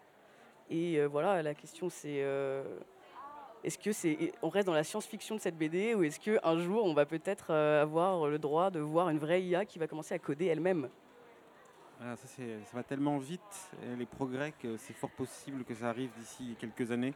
Et 0.70 1.00
euh, 1.00 1.08
voilà, 1.08 1.42
la 1.42 1.56
question 1.56 1.90
c'est 1.90 2.22
euh, 2.22 2.64
est-ce 3.64 3.78
que 3.78 3.94
c'est, 3.94 4.34
on 4.42 4.50
reste 4.50 4.68
dans 4.68 4.74
la 4.74 4.84
science-fiction 4.84 5.36
de 5.36 5.40
cette 5.40 5.58
BD 5.58 5.96
ou 5.96 6.04
est-ce 6.04 6.20
qu'un 6.20 6.58
jour 6.58 6.84
on 6.84 6.94
va 6.94 7.06
peut-être 7.06 7.52
euh, 7.52 7.82
avoir 7.82 8.28
le 8.28 8.38
droit 8.38 8.70
de 8.70 8.80
voir 8.80 9.10
une 9.10 9.20
vraie 9.20 9.42
IA 9.42 9.66
qui 9.66 9.80
va 9.80 9.88
commencer 9.88 10.14
à 10.14 10.20
coder 10.20 10.48
elle-même? 10.48 10.90
Ah, 12.02 12.16
ça, 12.18 12.44
va 12.74 12.84
tellement 12.84 13.18
vite, 13.18 13.72
les 13.98 14.06
progrès, 14.06 14.54
que 14.60 14.76
c'est 14.76 14.94
fort 14.94 15.12
possible 15.12 15.64
que 15.64 15.74
ça 15.74 15.88
arrive 15.88 16.12
d'ici 16.18 16.58
quelques 16.60 16.92
années. 16.92 17.14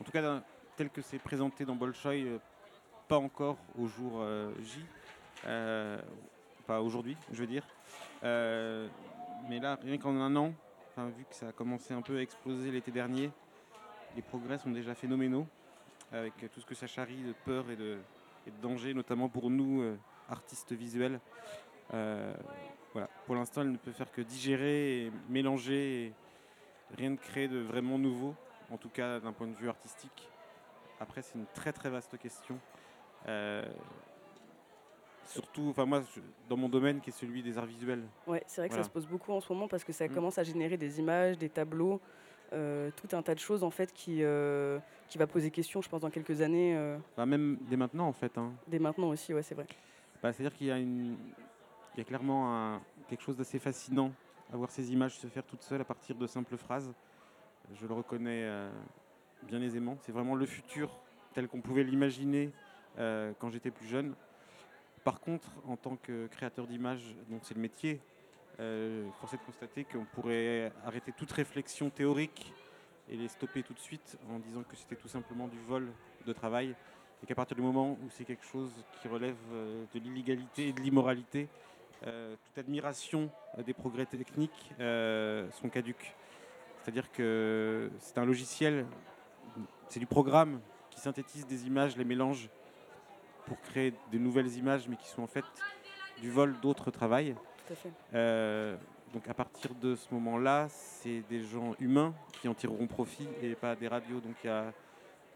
En 0.00 0.04
tout 0.04 0.10
cas, 0.10 0.42
tel 0.76 0.90
que 0.90 1.00
c'est 1.00 1.20
présenté 1.20 1.64
dans 1.64 1.76
Bolshoi, 1.76 2.14
euh, 2.14 2.38
pas 3.06 3.18
encore 3.18 3.56
au 3.78 3.86
jour 3.86 4.14
euh, 4.16 4.50
J, 4.62 4.84
pas 6.66 6.80
aujourd'hui, 6.80 7.16
je 7.30 7.38
veux 7.38 7.46
dire. 7.46 7.64
Mais 8.22 9.60
là, 9.60 9.78
rien 9.80 9.98
qu'en 9.98 10.16
un 10.16 10.34
an, 10.34 10.52
vu 10.96 11.24
que 11.30 11.34
ça 11.36 11.48
a 11.48 11.52
commencé 11.52 11.94
un 11.94 12.02
peu 12.02 12.16
à 12.16 12.22
exploser 12.22 12.72
l'été 12.72 12.90
dernier, 12.90 13.30
les 14.16 14.22
progrès 14.22 14.58
sont 14.58 14.70
déjà 14.70 14.94
phénoménaux, 14.96 15.46
avec 16.12 16.34
tout 16.52 16.60
ce 16.60 16.66
que 16.66 16.74
ça 16.74 16.86
charrie 16.86 17.22
de 17.22 17.32
peur 17.44 17.70
et 17.70 17.76
de, 17.76 17.98
et 18.46 18.50
de 18.50 18.56
danger, 18.62 18.94
notamment 18.94 19.28
pour 19.28 19.50
nous, 19.50 19.82
euh, 19.82 19.96
artistes 20.28 20.72
visuels. 20.72 21.20
Euh, 21.94 22.34
voilà. 22.92 23.08
Pour 23.26 23.34
l'instant, 23.34 23.62
elle 23.62 23.72
ne 23.72 23.76
peut 23.76 23.92
faire 23.92 24.10
que 24.12 24.22
digérer 24.22 25.06
et 25.06 25.12
mélanger, 25.28 26.06
et 26.06 26.12
rien 26.96 27.10
de 27.10 27.16
créer 27.16 27.48
de 27.48 27.58
vraiment 27.58 27.98
nouveau, 27.98 28.34
en 28.70 28.76
tout 28.76 28.88
cas 28.88 29.20
d'un 29.20 29.32
point 29.32 29.46
de 29.48 29.54
vue 29.54 29.68
artistique. 29.68 30.28
Après, 31.00 31.22
c'est 31.22 31.34
une 31.34 31.46
très 31.54 31.72
très 31.72 31.90
vaste 31.90 32.16
question. 32.18 32.58
Euh, 33.28 33.64
surtout, 35.26 35.68
enfin 35.70 35.84
moi, 35.84 36.02
je- 36.14 36.20
dans 36.48 36.56
mon 36.56 36.68
domaine 36.68 37.00
qui 37.00 37.10
est 37.10 37.12
celui 37.12 37.42
des 37.42 37.58
arts 37.58 37.66
visuels. 37.66 38.04
Ouais, 38.26 38.42
c'est 38.46 38.60
vrai 38.60 38.68
que 38.68 38.74
Voilà. 38.74 38.84
ça 38.84 38.88
se 38.88 38.92
pose 38.92 39.06
beaucoup 39.06 39.32
en 39.32 39.40
ce 39.40 39.52
moment 39.52 39.68
parce 39.68 39.84
que 39.84 39.92
ça 39.92 40.06
Mm. 40.06 40.14
commence 40.14 40.38
à 40.38 40.44
générer 40.44 40.76
des 40.76 40.98
images, 41.00 41.36
des 41.36 41.48
tableaux, 41.50 42.00
euh, 42.52 42.90
tout 42.96 43.14
un 43.16 43.22
tas 43.22 43.34
de 43.34 43.40
choses 43.40 43.62
en 43.64 43.70
fait 43.70 43.92
qui, 43.92 44.22
euh, 44.22 44.78
qui 45.08 45.18
va 45.18 45.26
poser 45.26 45.50
question, 45.50 45.82
je 45.82 45.88
pense, 45.88 46.00
dans 46.00 46.10
quelques 46.10 46.40
années, 46.40 46.76
euh, 46.76 46.96
Enfin, 47.12 47.26
même 47.26 47.58
dès 47.68 47.76
maintenant, 47.76 48.06
en 48.08 48.12
fait. 48.12 48.36
hein. 48.38 48.52
dès 48.68 48.78
maintenant 48.78 49.08
aussi, 49.08 49.32
ouais, 49.34 49.42
c'est 49.42 49.54
vrai. 49.54 49.66
Bah, 50.22 50.32
C'est-à-dire 50.32 50.56
qu'il 50.56 50.66
y 50.66 50.70
a, 50.70 50.78
une, 50.78 51.16
il 51.94 51.98
y 51.98 52.00
a 52.00 52.04
clairement 52.04 52.54
un- 52.54 52.80
quelque 53.08 53.22
chose 53.22 53.36
d'assez 53.36 53.58
fascinant 53.58 54.12
à 54.52 54.56
voir 54.56 54.70
ces 54.70 54.92
images 54.92 55.18
se 55.18 55.26
faire 55.26 55.44
toutes 55.44 55.62
seules 55.62 55.80
à 55.80 55.84
partir 55.84 56.14
de 56.16 56.26
simples 56.26 56.56
phrases. 56.56 56.92
Je 57.74 57.86
le 57.86 57.94
reconnais 57.94 58.42
euh, 58.44 58.70
bien 59.42 59.60
aisément. 59.60 59.96
C'est 60.02 60.12
vraiment 60.12 60.34
le 60.36 60.46
futur 60.46 60.90
tel 61.34 61.48
qu'on 61.48 61.60
pouvait 61.60 61.82
l'imaginer 61.84 62.50
quand 62.96 63.50
j'étais 63.50 63.70
plus 63.70 63.86
jeune. 63.86 64.14
Par 65.04 65.20
contre, 65.20 65.48
en 65.68 65.76
tant 65.76 65.96
que 65.96 66.26
créateur 66.28 66.66
d'images, 66.66 67.14
dont 67.28 67.38
c'est 67.42 67.54
le 67.54 67.60
métier, 67.60 68.00
euh, 68.60 69.08
force 69.20 69.32
de 69.32 69.38
constater 69.38 69.84
qu'on 69.84 70.04
pourrait 70.04 70.72
arrêter 70.84 71.12
toute 71.12 71.32
réflexion 71.32 71.90
théorique 71.90 72.52
et 73.08 73.16
les 73.16 73.28
stopper 73.28 73.62
tout 73.62 73.74
de 73.74 73.78
suite 73.78 74.18
en 74.30 74.38
disant 74.38 74.62
que 74.62 74.76
c'était 74.76 74.96
tout 74.96 75.08
simplement 75.08 75.48
du 75.48 75.58
vol 75.60 75.88
de 76.26 76.32
travail 76.32 76.74
et 77.22 77.26
qu'à 77.26 77.34
partir 77.34 77.56
du 77.56 77.62
moment 77.62 77.92
où 77.92 78.10
c'est 78.10 78.24
quelque 78.24 78.44
chose 78.44 78.72
qui 79.00 79.08
relève 79.08 79.36
euh, 79.52 79.84
de 79.94 80.00
l'illégalité 80.00 80.68
et 80.68 80.72
de 80.72 80.80
l'immoralité, 80.80 81.48
euh, 82.06 82.34
toute 82.44 82.58
admiration 82.58 83.30
des 83.64 83.72
progrès 83.72 84.06
techniques 84.06 84.72
euh, 84.80 85.50
sont 85.52 85.68
caduques. 85.68 86.14
C'est-à-dire 86.82 87.10
que 87.10 87.90
c'est 87.98 88.18
un 88.18 88.24
logiciel, 88.24 88.86
c'est 89.88 89.98
du 89.98 90.06
programme 90.06 90.60
qui 90.90 91.00
synthétise 91.00 91.46
des 91.46 91.66
images, 91.66 91.96
les 91.96 92.04
mélange 92.04 92.48
pour 93.46 93.60
créer 93.62 93.94
de 94.12 94.18
nouvelles 94.18 94.52
images, 94.56 94.88
mais 94.88 94.96
qui 94.96 95.08
sont 95.08 95.22
en 95.22 95.26
fait 95.26 95.44
du 96.20 96.30
vol 96.30 96.54
d'autres 96.60 96.90
travails. 96.90 97.34
Euh, 98.14 98.76
donc 99.12 99.28
à 99.28 99.34
partir 99.34 99.74
de 99.74 99.94
ce 99.94 100.12
moment-là, 100.14 100.66
c'est 100.68 101.22
des 101.28 101.42
gens 101.42 101.74
humains 101.78 102.14
qui 102.40 102.48
en 102.48 102.54
tireront 102.54 102.86
profit 102.86 103.28
et 103.42 103.54
pas 103.54 103.76
des 103.76 103.88
radios. 103.88 104.20
Donc 104.20 104.34
il 104.44 104.46
n'y 104.48 104.52
a 104.52 104.72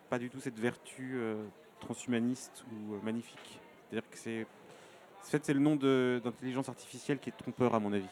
pas 0.09 0.19
du 0.19 0.31
tout 0.31 0.41
cette 0.41 0.59
vertu 0.59 1.13
euh, 1.15 1.45
transhumaniste 1.81 2.65
ou 2.73 2.95
euh, 2.95 2.99
magnifique. 3.03 3.61
C'est-à-dire 3.89 4.09
que 4.09 4.19
c'est, 4.19 4.43
en 4.43 5.25
fait, 5.25 5.45
c'est 5.45 5.55
le 5.55 5.61
nom 5.61 5.77
d'intelligence 5.77 6.69
artificielle 6.69 7.19
qui 7.19 7.31
est 7.31 7.37
trompeur 7.37 7.75
à 7.75 7.81
mon 7.81 7.93
avis. 7.93 8.09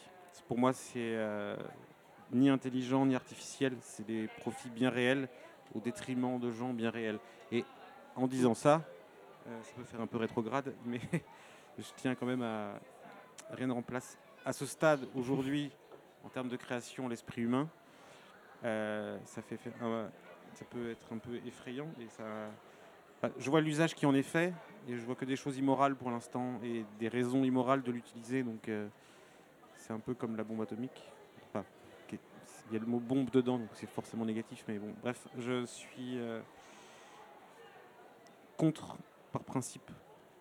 Pour 0.46 0.58
moi, 0.58 0.72
c'est 0.72 1.16
ni 2.32 2.48
intelligent 2.48 3.04
ni 3.04 3.14
artificiel. 3.14 3.74
C'est 3.80 4.06
des 4.06 4.28
profits 4.38 4.70
bien 4.70 4.88
réels 4.88 5.28
au 5.74 5.80
détriment 5.80 6.38
de 6.38 6.50
gens 6.50 6.72
bien 6.72 6.90
réels. 6.90 7.18
Et 7.52 7.64
en 8.16 8.26
disant 8.26 8.54
ça, 8.54 8.82
ça 9.44 9.72
peut 9.76 9.84
faire 9.84 10.00
un 10.00 10.06
peu 10.06 10.16
rétrograde, 10.16 10.74
mais 10.86 11.00
je 11.78 11.84
tiens 11.96 12.14
quand 12.14 12.26
même 12.26 12.42
à 12.42 12.80
rien 13.50 13.66
ne 13.66 13.72
remplace 13.72 14.18
à 14.44 14.52
ce 14.52 14.66
stade 14.66 15.06
aujourd'hui 15.14 15.70
en 16.24 16.28
termes 16.28 16.48
de 16.48 16.56
création 16.56 17.08
l'esprit 17.08 17.42
humain. 17.42 17.68
Euh, 18.64 19.18
ça 19.24 19.42
fait 19.42 19.58
euh, 19.82 20.08
ça 20.54 20.64
peut 20.64 20.90
être 20.90 21.12
un 21.12 21.18
peu 21.18 21.36
effrayant 21.46 21.88
et 22.00 22.08
ça. 22.08 22.24
Je 23.38 23.50
vois 23.50 23.60
l'usage 23.60 23.94
qui 23.94 24.06
en 24.06 24.14
est 24.14 24.22
fait 24.22 24.52
et 24.88 24.96
je 24.96 25.04
vois 25.04 25.14
que 25.14 25.24
des 25.24 25.36
choses 25.36 25.58
immorales 25.58 25.96
pour 25.96 26.10
l'instant 26.10 26.60
et 26.62 26.84
des 26.98 27.08
raisons 27.08 27.44
immorales 27.44 27.82
de 27.82 27.90
l'utiliser. 27.92 28.42
Donc 28.42 28.68
euh, 28.68 28.88
c'est 29.76 29.92
un 29.92 30.00
peu 30.00 30.14
comme 30.14 30.36
la 30.36 30.44
bombe 30.44 30.62
atomique. 30.62 31.02
Il 32.70 32.74
y 32.74 32.76
a 32.76 32.80
le 32.80 32.86
mot 32.86 32.98
bombe 32.98 33.30
dedans, 33.30 33.58
donc 33.58 33.70
c'est 33.72 33.88
forcément 33.88 34.26
négatif. 34.26 34.64
Mais 34.68 34.78
bon, 34.78 34.94
bref, 35.00 35.26
je 35.38 35.64
suis 35.64 36.18
euh, 36.18 36.40
contre 38.58 38.96
par 39.32 39.42
principe 39.42 39.90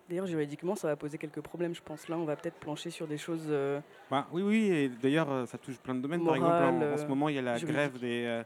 D'ailleurs, 0.08 0.26
juridiquement, 0.26 0.74
ça 0.74 0.88
va 0.88 0.96
poser 0.96 1.18
quelques 1.18 1.42
problèmes, 1.42 1.74
je 1.74 1.82
pense. 1.82 2.08
Là, 2.08 2.16
on 2.16 2.24
va 2.24 2.34
peut-être 2.34 2.58
plancher 2.58 2.88
sur 2.88 3.06
des 3.06 3.18
choses. 3.18 3.46
euh, 3.48 3.78
Bah, 4.10 4.26
oui, 4.32 4.42
oui, 4.42 4.64
et 4.70 4.88
d'ailleurs, 4.88 5.30
euh, 5.30 5.44
ça 5.46 5.58
touche 5.58 5.76
plein 5.78 5.94
de 5.94 6.00
domaines. 6.00 6.24
Par 6.24 6.36
exemple, 6.36 6.54
en, 6.82 6.92
en 6.94 6.96
ce 6.96 7.04
moment, 7.06 7.28
il 7.28 7.34
y 7.34 7.38
a 7.38 7.42
la 7.42 7.58
juridique. 7.58 7.74
grève 7.76 7.98
des, 7.98 8.24
euh, 8.24 8.42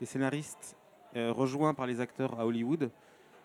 des 0.00 0.06
scénaristes 0.06 0.76
euh, 1.14 1.30
rejoints 1.32 1.74
par 1.74 1.86
les 1.86 2.00
acteurs 2.00 2.40
à 2.40 2.44
Hollywood. 2.46 2.90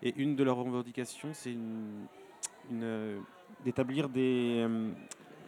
Et 0.01 0.13
une 0.19 0.35
de 0.35 0.43
leurs 0.43 0.55
revendications, 0.57 1.29
c'est 1.33 1.51
une, 1.51 2.07
une, 2.71 3.21
d'établir 3.63 4.09
des, 4.09 4.65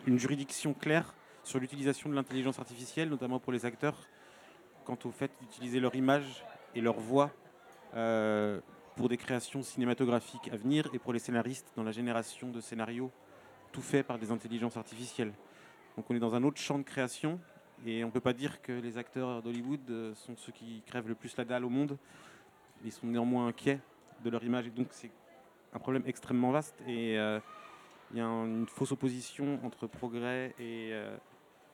une 0.06 0.20
juridiction 0.20 0.76
claire 0.76 1.16
sur 1.44 1.60
l'utilisation 1.60 2.12
de 2.12 2.14
l'intelligence 2.16 2.60
artificielle, 2.60 3.10
notamment 3.10 3.40
pour 3.40 3.52
les 3.52 3.66
acteurs, 3.66 3.98
quant 4.86 5.00
au 5.06 5.10
fait 5.10 5.32
d'utiliser 5.42 5.80
leur 5.80 5.96
image 5.96 6.46
et 6.76 6.82
leur 6.82 7.00
voix 7.00 7.32
pour 8.96 9.10
des 9.10 9.18
créations 9.18 9.64
cinématographiques 9.64 10.50
à 10.52 10.56
venir 10.58 10.90
et 10.94 11.00
pour 11.00 11.14
les 11.14 11.20
scénaristes 11.20 11.72
dans 11.76 11.84
la 11.84 11.92
génération 11.92 12.50
de 12.50 12.62
scénarios, 12.62 13.12
tout 13.72 13.82
fait 13.82 14.04
par 14.04 14.20
des 14.20 14.32
intelligences 14.32 14.78
artificielles. 14.78 15.34
Donc 15.98 16.06
on 16.10 16.16
est 16.16 16.20
dans 16.20 16.36
un 16.36 16.44
autre 16.44 16.60
champ 16.60 16.78
de 16.78 16.84
création 16.84 17.40
et 17.86 18.04
on 18.04 18.08
ne 18.08 18.12
peut 18.12 18.20
pas 18.20 18.34
dire 18.34 18.62
que 18.62 18.72
les 18.72 18.98
acteurs 18.98 19.42
d'Hollywood 19.42 19.82
euh, 19.90 20.14
sont 20.16 20.36
ceux 20.38 20.52
qui 20.52 20.82
crèvent 20.86 21.08
le 21.08 21.16
plus 21.16 21.36
la 21.38 21.46
dalle 21.46 21.66
au 21.66 21.70
monde. 21.70 21.98
Ils 22.86 22.92
sont 22.92 23.08
néanmoins 23.08 23.48
inquiets 23.48 23.80
de 24.24 24.30
leur 24.30 24.44
image 24.44 24.68
et 24.68 24.70
donc 24.70 24.88
c'est 24.92 25.12
un 25.74 25.80
problème 25.80 26.04
extrêmement 26.06 26.52
vaste 26.52 26.76
et 26.88 27.18
euh, 27.18 27.40
il 28.12 28.18
y 28.18 28.22
a 28.22 28.26
un- 28.28 28.46
une 28.46 28.68
fausse 28.68 28.92
opposition 28.92 29.60
entre 29.64 29.88
progrès 29.88 30.54
et 30.60 30.90
euh, 30.94 31.16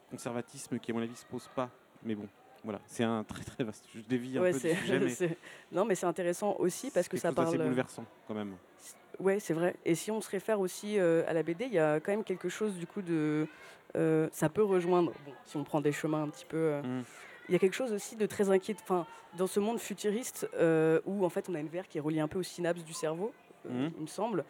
conservatisme 0.10 0.80
qui 0.80 0.92
à 0.92 0.94
mon 0.94 1.02
avis 1.02 1.16
se 1.16 1.26
pose 1.26 1.50
pas. 1.54 1.70
Mais 2.04 2.16
bon, 2.16 2.28
voilà, 2.64 2.80
c'est 2.86 3.04
un 3.04 3.24
très 3.24 3.44
très 3.44 3.64
vaste. 3.64 3.86
Je 3.96 4.02
dévie 4.02 4.38
un 4.38 4.42
Ouais, 4.42 4.52
peu 4.52 4.58
du 4.58 4.62
c'est- 4.62 4.76
sujet, 4.76 5.00
mais 5.00 5.10
c'est- 5.10 5.38
Non, 5.72 5.86
mais 5.86 5.96
c'est 5.96 6.06
intéressant 6.06 6.56
aussi 6.60 6.92
parce 6.92 7.08
que 7.08 7.18
c'est 7.18 7.22
ça 7.22 7.30
quelque 7.30 7.38
chose 7.38 7.46
d'assez 7.46 7.58
parle. 7.58 7.70
bouleversant 7.70 8.06
quand 8.28 8.34
même. 8.34 8.56
Ouais, 9.20 9.40
c'est 9.40 9.54
vrai. 9.54 9.76
Et 9.86 9.96
si 9.96 10.12
on 10.12 10.22
se 10.22 10.30
réfère 10.30 10.60
aussi 10.60 10.98
euh, 11.00 11.24
à 11.28 11.34
la 11.34 11.44
BD, 11.44 11.66
il 11.66 11.74
y 11.74 11.80
a 11.80 12.00
quand 12.00 12.12
même 12.12 12.24
quelque 12.24 12.50
chose 12.50 12.76
du 12.76 12.88
coup 12.88 13.02
de. 13.02 13.48
euh, 13.96 14.30
ça 14.32 14.50
peut 14.50 14.64
rejoindre, 14.64 15.12
bon, 15.26 15.34
si 15.46 15.58
on 15.58 15.64
prend 15.64 15.82
des 15.82 15.92
chemins 15.92 16.24
un 16.24 16.30
petit 16.30 16.46
peu. 16.46 16.58
euh, 16.58 16.82
Mm. 16.82 17.04
Il 17.50 17.54
y 17.54 17.56
a 17.56 17.60
quelque 17.60 17.74
chose 17.76 17.92
aussi 17.92 18.16
de 18.16 18.28
très 18.28 18.52
inquiétant. 18.52 18.82
Enfin, 18.84 19.08
dans 19.36 19.48
ce 19.48 19.60
monde 19.60 19.80
futuriste 19.80 20.48
euh, 20.54 21.02
où 21.08 21.26
en 21.26 21.30
fait 21.30 21.50
on 21.50 21.56
a 21.56 21.60
une 21.60 21.68
verre 21.68 21.88
qui 21.88 21.98
est 21.98 22.02
reliée 22.02 22.20
un 22.20 22.28
peu 22.28 22.38
aux 22.38 22.44
synapses 22.44 22.84
du 22.84 22.94
cerveau, 22.94 23.34
euh, 23.66 23.70
Mhm. 23.88 23.92
il 23.98 24.02
me 24.04 24.08
semble. 24.08 24.46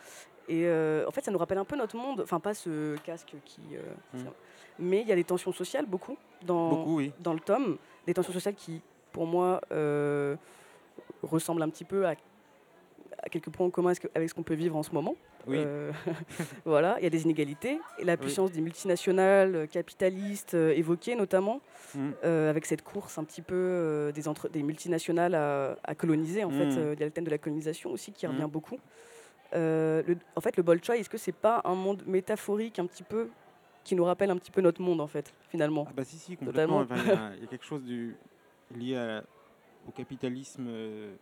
Et 0.49 0.65
euh, 0.65 1.07
en 1.07 1.11
fait, 1.11 1.23
ça 1.23 1.31
nous 1.31 1.37
rappelle 1.37 1.59
un 1.59 1.63
peu 1.65 1.77
notre 1.77 1.95
monde. 1.95 2.19
Enfin, 2.21 2.41
pas 2.41 2.53
ce 2.53 2.97
casque 3.05 3.35
qui. 3.45 3.61
euh, 3.73 3.81
ça- 4.17 4.33
Mais 4.79 4.99
il 5.01 5.07
y 5.07 5.11
a 5.13 5.15
des 5.15 5.23
tensions 5.23 5.53
sociales 5.53 5.85
beaucoup 5.85 6.17
dans, 6.41 6.69
Beaucoup, 6.69 6.95
oui. 6.97 7.13
dans 7.21 7.33
le 7.33 7.39
tome, 7.39 7.77
des 8.09 8.13
tensions 8.15 8.33
sociales 8.33 8.55
qui, 8.55 8.81
pour 9.11 9.25
moi, 9.27 9.61
euh, 9.71 10.35
ressemblent 11.23 11.61
un 11.61 11.69
petit 11.69 11.85
peu 11.85 12.05
à, 12.07 12.15
à 13.19 13.29
quelques 13.29 13.49
points 13.49 13.67
en 13.67 13.69
commun 13.69 13.93
avec 14.15 14.29
ce 14.29 14.33
qu'on 14.33 14.43
peut 14.43 14.55
vivre 14.55 14.75
en 14.75 14.83
ce 14.83 14.91
moment. 14.91 15.15
Oui. 15.47 15.57
Euh, 15.59 15.91
voilà, 16.65 16.95
il 16.99 17.03
y 17.03 17.07
a 17.07 17.09
des 17.09 17.23
inégalités 17.23 17.79
et 17.99 18.03
la 18.03 18.13
Oui. 18.13 18.17
puissance 18.19 18.51
des 18.51 18.61
multinationales, 18.61 19.55
euh, 19.55 19.65
capitalistes, 19.67 20.53
euh, 20.55 20.71
évoquées 20.75 21.15
notamment, 21.15 21.61
Mm. 21.95 22.09
avec 22.23 22.67
cette 22.67 22.83
course 22.83 23.17
un 23.17 23.23
petit 23.23 23.41
peu 23.41 24.11
des, 24.13 24.27
entre- 24.27 24.47
des 24.49 24.61
multinationales 24.61 25.33
à, 25.33 25.75
à 25.83 25.95
coloniser. 25.95 26.43
En 26.43 26.51
fait, 26.51 26.65
Mm. 26.67 26.77
Euh, 26.77 26.93
il 26.93 26.99
y 26.99 27.03
a 27.03 27.05
le 27.07 27.11
thème 27.11 27.23
de 27.23 27.31
la 27.31 27.39
colonisation 27.39 27.89
aussi 27.91 28.11
qui 28.11 28.27
Mm. 28.27 28.31
revient 28.31 28.47
beaucoup. 28.51 28.77
Euh, 29.55 30.03
le- 30.07 30.17
en 30.35 30.41
fait, 30.41 30.55
le 30.57 30.61
Bolchoï, 30.63 30.99
est-ce 30.99 31.09
que 31.09 31.17
c'est 31.17 31.31
pas 31.31 31.61
un 31.65 31.73
monde 31.73 32.03
métaphorique 32.05 32.77
un 32.79 32.85
petit 32.85 33.01
peu 33.03 33.29
qui 33.89 33.95
nous 33.95 34.05
rappelle 34.05 34.29
un 34.29 34.37
petit 34.37 34.51
peu 34.51 34.61
notre 34.61 34.81
monde 34.83 35.01
en 35.01 35.07
fait, 35.07 35.33
finalement 35.49 35.85
Ah 35.89 35.93
bah 35.95 36.03
si, 36.05 36.17
si, 36.17 36.37
complètement. 36.37 36.77
Enfin, 36.81 36.95
Il 36.97 37.07
y, 37.07 37.11
a- 37.11 37.31
il 37.37 37.41
y 37.41 37.43
a 37.43 37.47
quelque 37.47 37.65
chose 37.65 37.83
du, 37.83 38.15
lié 38.75 38.95
à- 38.95 39.23
au 39.87 39.91
capitalisme 39.91 40.65
euh, 40.67 41.15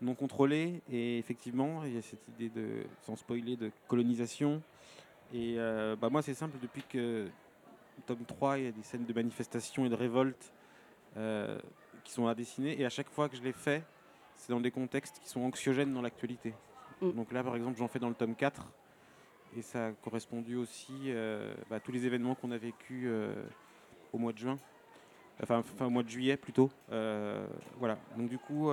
non 0.00 0.14
contrôlé. 0.14 0.80
Et 0.90 1.18
effectivement, 1.18 1.84
il 1.84 1.94
y 1.94 1.98
a 1.98 2.02
cette 2.02 2.26
idée 2.28 2.48
de, 2.48 2.84
sans 3.02 3.14
spoiler, 3.14 3.56
de 3.56 3.70
colonisation. 3.88 4.62
Et 5.34 5.56
euh, 5.58 5.96
bah 5.96 6.08
moi, 6.08 6.22
c'est 6.22 6.32
simple, 6.32 6.56
depuis 6.62 6.82
que 6.88 7.28
tome 8.06 8.24
3, 8.26 8.58
il 8.58 8.64
y 8.64 8.68
a 8.68 8.72
des 8.72 8.82
scènes 8.82 9.04
de 9.04 9.12
manifestation 9.12 9.84
et 9.84 9.90
de 9.90 9.94
révolte 9.94 10.50
euh, 11.18 11.58
qui 12.04 12.12
sont 12.12 12.26
à 12.26 12.34
dessiner. 12.34 12.80
Et 12.80 12.86
à 12.86 12.90
chaque 12.90 13.10
fois 13.10 13.28
que 13.28 13.36
je 13.36 13.42
les 13.42 13.52
fais, 13.52 13.82
c'est 14.36 14.50
dans 14.50 14.60
des 14.60 14.70
contextes 14.70 15.18
qui 15.22 15.28
sont 15.28 15.40
anxiogènes 15.42 15.92
dans 15.92 16.00
l'actualité. 16.02 16.54
Mm. 17.02 17.10
Donc 17.12 17.32
là, 17.32 17.44
par 17.44 17.54
exemple, 17.54 17.76
j'en 17.76 17.88
fais 17.88 17.98
dans 17.98 18.08
le 18.08 18.14
tome 18.14 18.34
4. 18.34 18.66
Et 19.56 19.62
ça 19.62 19.86
a 19.86 19.92
correspondu 19.92 20.56
aussi 20.56 20.92
euh, 21.06 21.54
bah, 21.70 21.76
à 21.76 21.80
tous 21.80 21.92
les 21.92 22.04
événements 22.04 22.34
qu'on 22.34 22.50
a 22.50 22.58
vécus 22.58 23.04
euh, 23.06 23.32
au 24.12 24.18
mois 24.18 24.32
de 24.32 24.38
juin. 24.38 24.58
Enfin, 25.42 25.62
fin 25.62 25.86
au 25.86 25.90
mois 25.90 26.02
de 26.02 26.08
juillet 26.08 26.36
plutôt. 26.36 26.70
Euh, 26.92 27.46
voilà. 27.78 27.98
Donc 28.18 28.28
du 28.28 28.38
coup, 28.38 28.70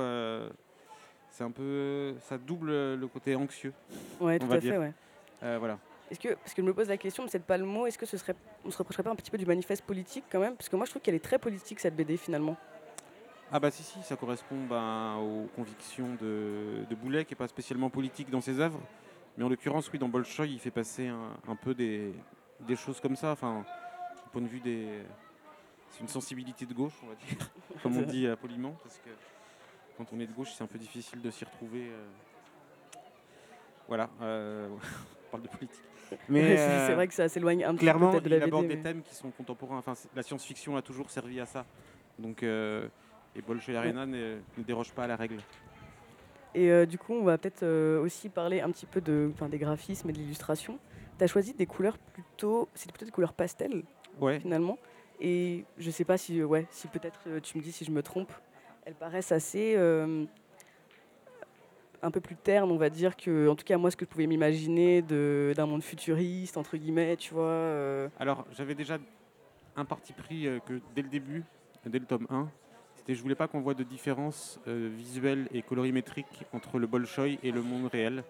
c'est 1.29 1.43
un 1.43 1.51
peu, 1.51 2.15
ça 2.21 2.37
double 2.37 2.95
le 2.95 3.07
côté 3.07 3.35
anxieux. 3.35 3.73
Ouais, 4.19 4.35
On 4.35 4.39
tout 4.39 4.47
va 4.47 4.55
à 4.55 4.59
dire. 4.59 4.73
fait, 4.73 4.79
ouais. 4.79 5.57
Voilà. 5.57 5.79
Est-ce 6.11 6.19
que, 6.19 6.33
parce 6.35 6.53
que 6.53 6.61
je 6.61 6.67
me 6.67 6.73
pose 6.73 6.89
la 6.89 6.97
question, 6.97 7.23
mais 7.23 7.29
c'est 7.29 7.39
pas 7.39 7.57
le 7.57 7.65
mot, 7.65 7.87
est-ce 7.87 7.97
que 7.97 8.05
ce 8.05 8.17
serait, 8.17 8.35
on 8.65 8.71
se 8.71 8.77
reprocherait 8.77 9.03
pas 9.03 9.09
un 9.09 9.15
petit 9.15 9.31
peu 9.31 9.37
du 9.37 9.45
manifeste 9.45 9.83
politique 9.83 10.25
quand 10.31 10.39
même? 10.39 10.55
Parce 10.55 10.69
que 10.69 10.75
moi 10.75 10.85
je 10.85 10.91
trouve 10.91 11.01
qu'elle 11.01 11.15
est 11.15 11.23
très 11.23 11.39
politique 11.39 11.79
cette 11.79 11.95
BD 11.95 12.17
finalement. 12.17 12.55
Ah 13.51 13.59
bah 13.59 13.71
si 13.71 13.83
si, 13.83 14.01
ça 14.03 14.15
correspond 14.15 14.57
ben, 14.69 15.15
aux 15.17 15.47
convictions 15.55 16.15
de, 16.21 16.85
de 16.89 16.95
Boulet, 16.95 17.25
qui 17.25 17.33
n'est 17.33 17.37
pas 17.37 17.47
spécialement 17.47 17.89
politique 17.89 18.29
dans 18.29 18.41
ses 18.41 18.59
œuvres, 18.59 18.79
mais 19.37 19.43
en 19.43 19.49
l'occurrence, 19.49 19.89
oui, 19.91 19.99
dans 19.99 20.09
Bolchoï, 20.09 20.53
il 20.53 20.59
fait 20.59 20.71
passer 20.71 21.07
un, 21.07 21.31
un 21.47 21.55
peu 21.55 21.73
des, 21.73 22.13
des 22.61 22.75
choses 22.75 22.99
comme 22.99 23.15
ça. 23.15 23.31
Enfin, 23.31 23.65
du 24.23 24.29
point 24.31 24.41
de 24.41 24.47
vue 24.47 24.59
des, 24.59 24.87
c'est 25.91 26.01
une 26.01 26.07
sensibilité 26.07 26.65
de 26.65 26.73
gauche, 26.73 26.93
on 27.03 27.07
va 27.07 27.15
dire, 27.15 27.49
comme 27.83 27.97
on 27.97 28.01
dit 28.01 28.27
poliment, 28.41 28.75
parce 28.83 28.97
que 28.99 29.09
quand 29.97 30.05
on 30.13 30.19
est 30.19 30.27
de 30.27 30.33
gauche, 30.33 30.51
c'est 30.53 30.63
un 30.63 30.67
peu 30.67 30.77
difficile 30.79 31.21
de 31.21 31.29
s'y 31.31 31.45
retrouver. 31.45 31.89
euh. 31.89 32.05
Voilà, 33.87 34.09
euh, 34.21 34.69
on 35.27 35.31
parle 35.31 35.43
de 35.43 35.47
politique. 35.49 35.81
Mais 36.29 36.55
c'est 36.57 36.61
euh, 36.63 36.87
c'est 36.87 36.93
vrai 36.95 37.07
que 37.07 37.13
ça 37.13 37.27
s'éloigne 37.27 37.63
un 37.63 37.69
petit 37.71 37.77
peu 37.77 37.81
clairement, 37.81 38.11
peut-être 38.11 38.23
de 38.23 38.29
il 38.29 38.37
la 38.39 38.45
aborde 38.45 38.63
BD. 38.65 38.75
des 38.75 38.81
mais- 38.81 38.89
thèmes 38.93 39.01
qui 39.03 39.15
sont 39.15 39.31
contemporains. 39.31 39.77
Enfin, 39.77 39.93
la 40.15 40.23
science-fiction 40.23 40.77
a 40.77 40.81
toujours 40.81 41.09
servi 41.09 41.39
à 41.39 41.45
ça. 41.45 41.65
Donc, 42.19 42.43
et 42.43 43.41
Bolshoi 43.41 43.75
Arena 43.75 44.05
ne, 44.05 44.37
ne 44.57 44.63
déroge 44.63 44.91
pas 44.93 45.05
à 45.05 45.07
la 45.07 45.15
règle. 45.15 45.37
Et 46.55 46.72
euh, 46.72 46.86
du 46.86 46.98
coup, 46.98 47.13
on 47.13 47.24
va 47.24 47.38
peut-être 47.38 47.63
euh, 47.63 48.01
aussi 48.01 48.29
parler 48.29 48.62
un 48.62 48.69
petit 48.72 48.86
peu 48.86 49.01
de, 49.01 49.31
des 49.50 49.57
graphismes 49.57 50.10
et 50.10 50.13
de 50.13 50.17
l'illustration. 50.19 50.79
Tu 51.17 51.24
as 51.24 51.27
choisi 51.27 51.53
des 51.53 51.65
couleurs 51.65 51.98
plutôt, 51.98 52.69
c'est 52.75 52.91
plutôt 52.91 53.05
des 53.05 53.12
couleurs 53.12 53.33
pastel 53.33 53.83
Ouais. 54.19 54.39
finalement. 54.39 54.77
Et 55.19 55.65
je 55.77 55.89
sais 55.89 56.05
pas 56.05 56.17
si, 56.17 56.39
euh, 56.39 56.45
ouais, 56.45 56.67
si 56.69 56.88
peut-être 56.88 57.39
tu 57.41 57.57
me 57.57 57.63
dis 57.63 57.72
si 57.72 57.86
je 57.86 57.91
me 57.91 58.03
trompe, 58.03 58.31
elles 58.86 58.93
paraissent 58.93 59.31
assez 59.31 59.74
euh, 59.75 60.25
un 62.03 62.12
peu 62.12 62.19
plus 62.19 62.36
ternes, 62.36 62.69
on 62.72 62.77
va 62.77 62.89
dire 62.89 63.15
que, 63.15 63.48
en 63.48 63.55
tout 63.55 63.63
cas 63.65 63.77
moi, 63.77 63.89
ce 63.89 63.95
que 63.98 64.05
je 64.05 64.10
pouvais 64.10 64.27
m'imaginer 64.27 65.01
d'un 65.01 65.65
monde 65.65 65.81
futuriste 65.81 66.57
entre 66.57 66.77
guillemets, 66.77 67.15
tu 67.15 67.33
vois. 67.33 68.10
Alors, 68.19 68.45
j'avais 68.51 68.75
déjà 68.75 68.98
un 69.75 69.86
parti 69.86 70.13
pris 70.13 70.48
que 70.67 70.79
dès 70.93 71.01
le 71.01 71.10
début, 71.10 71.43
dès 71.86 71.98
le 72.00 72.05
tome 72.05 72.27
1, 72.29 72.50
c'était 73.03 73.15
je 73.15 73.22
voulais 73.22 73.36
pas 73.36 73.50
qu'on 73.50 73.60
voit 73.60 73.74
de 73.74 73.83
différence 73.83 74.62
euh, 74.65 74.89
visuelle 74.89 75.50
et 75.53 75.62
colorimétrique 75.62 76.45
entre 76.53 76.79
le 76.79 76.88
Bolshoi 76.88 77.38
et 77.43 77.51
le 77.51 77.62
monde 77.62 77.88
réel. 77.88 78.24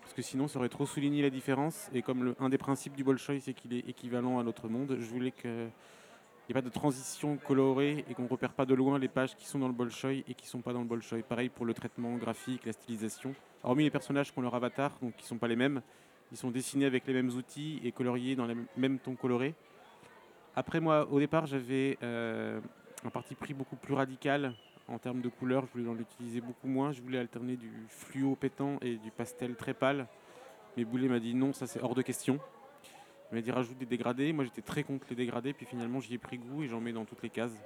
Parce 0.00 0.14
que 0.14 0.20
sinon, 0.20 0.48
ça 0.48 0.58
aurait 0.58 0.68
trop 0.68 0.84
souligné 0.84 1.22
la 1.22 1.30
différence. 1.30 1.88
Et 1.94 2.02
comme 2.02 2.24
le, 2.24 2.34
un 2.40 2.48
des 2.48 2.58
principes 2.58 2.96
du 2.96 3.04
Bolshoi, 3.04 3.38
c'est 3.38 3.54
qu'il 3.54 3.72
est 3.72 3.88
équivalent 3.88 4.40
à 4.40 4.42
l'autre 4.42 4.68
monde, 4.68 4.96
je 4.98 5.06
voulais 5.06 5.30
qu'il 5.30 5.50
n'y 5.52 6.50
ait 6.50 6.54
pas 6.54 6.60
de 6.60 6.70
transition 6.70 7.36
colorée 7.36 8.04
et 8.10 8.14
qu'on 8.14 8.24
ne 8.24 8.28
repère 8.28 8.52
pas 8.52 8.66
de 8.66 8.74
loin 8.74 8.98
les 8.98 9.06
pages 9.06 9.36
qui 9.36 9.46
sont 9.46 9.60
dans 9.60 9.68
le 9.68 9.74
Bolshoi 9.74 10.14
et 10.14 10.34
qui 10.34 10.46
ne 10.46 10.50
sont 10.50 10.60
pas 10.60 10.72
dans 10.72 10.80
le 10.80 10.86
Bolshoi. 10.86 11.22
Pareil 11.22 11.48
pour 11.48 11.64
le 11.64 11.72
traitement 11.72 12.16
graphique, 12.16 12.66
la 12.66 12.72
stylisation. 12.72 13.32
Hormis 13.62 13.84
les 13.84 13.90
personnages 13.90 14.32
qui 14.32 14.38
ont 14.40 14.42
leur 14.42 14.56
avatar, 14.56 14.90
donc 15.00 15.14
qui 15.14 15.22
ne 15.22 15.28
sont 15.28 15.38
pas 15.38 15.46
les 15.46 15.54
mêmes, 15.54 15.82
ils 16.32 16.36
sont 16.36 16.50
dessinés 16.50 16.86
avec 16.86 17.06
les 17.06 17.12
mêmes 17.12 17.30
outils 17.30 17.80
et 17.84 17.92
coloriés 17.92 18.34
dans 18.34 18.46
les 18.46 18.56
mêmes 18.76 18.98
tons 18.98 19.14
colorés. 19.14 19.54
Après, 20.56 20.80
moi, 20.80 21.08
au 21.12 21.20
départ, 21.20 21.46
j'avais 21.46 21.96
euh, 22.02 22.60
un 23.04 23.10
parti 23.10 23.34
pris 23.34 23.54
beaucoup 23.54 23.76
plus 23.76 23.94
radical 23.94 24.54
en 24.88 24.98
termes 24.98 25.20
de 25.20 25.28
couleurs. 25.28 25.66
Je 25.66 25.78
voulais 25.78 25.90
en 25.90 25.98
utiliser 25.98 26.40
beaucoup 26.40 26.66
moins. 26.66 26.92
Je 26.92 27.00
voulais 27.00 27.18
alterner 27.18 27.56
du 27.56 27.72
fluo 27.88 28.36
pétant 28.36 28.78
et 28.82 28.96
du 28.96 29.10
pastel 29.10 29.54
très 29.56 29.74
pâle. 29.74 30.06
Mais 30.76 30.84
Boulet 30.84 31.08
m'a 31.08 31.18
dit 31.18 31.34
non, 31.34 31.52
ça 31.52 31.66
c'est 31.66 31.80
hors 31.80 31.94
de 31.94 32.02
question. 32.02 32.38
Il 33.30 33.36
m'a 33.36 33.40
dit 33.40 33.50
rajoute 33.50 33.78
des 33.78 33.86
dégradés. 33.86 34.32
Moi, 34.32 34.44
j'étais 34.44 34.62
très 34.62 34.82
contre 34.82 35.06
les 35.10 35.16
dégradés. 35.16 35.52
Puis 35.52 35.66
finalement, 35.66 36.00
j'y 36.00 36.14
ai 36.14 36.18
pris 36.18 36.38
goût 36.38 36.64
et 36.64 36.68
j'en 36.68 36.80
mets 36.80 36.92
dans 36.92 37.04
toutes 37.04 37.22
les 37.22 37.30
cases. 37.30 37.56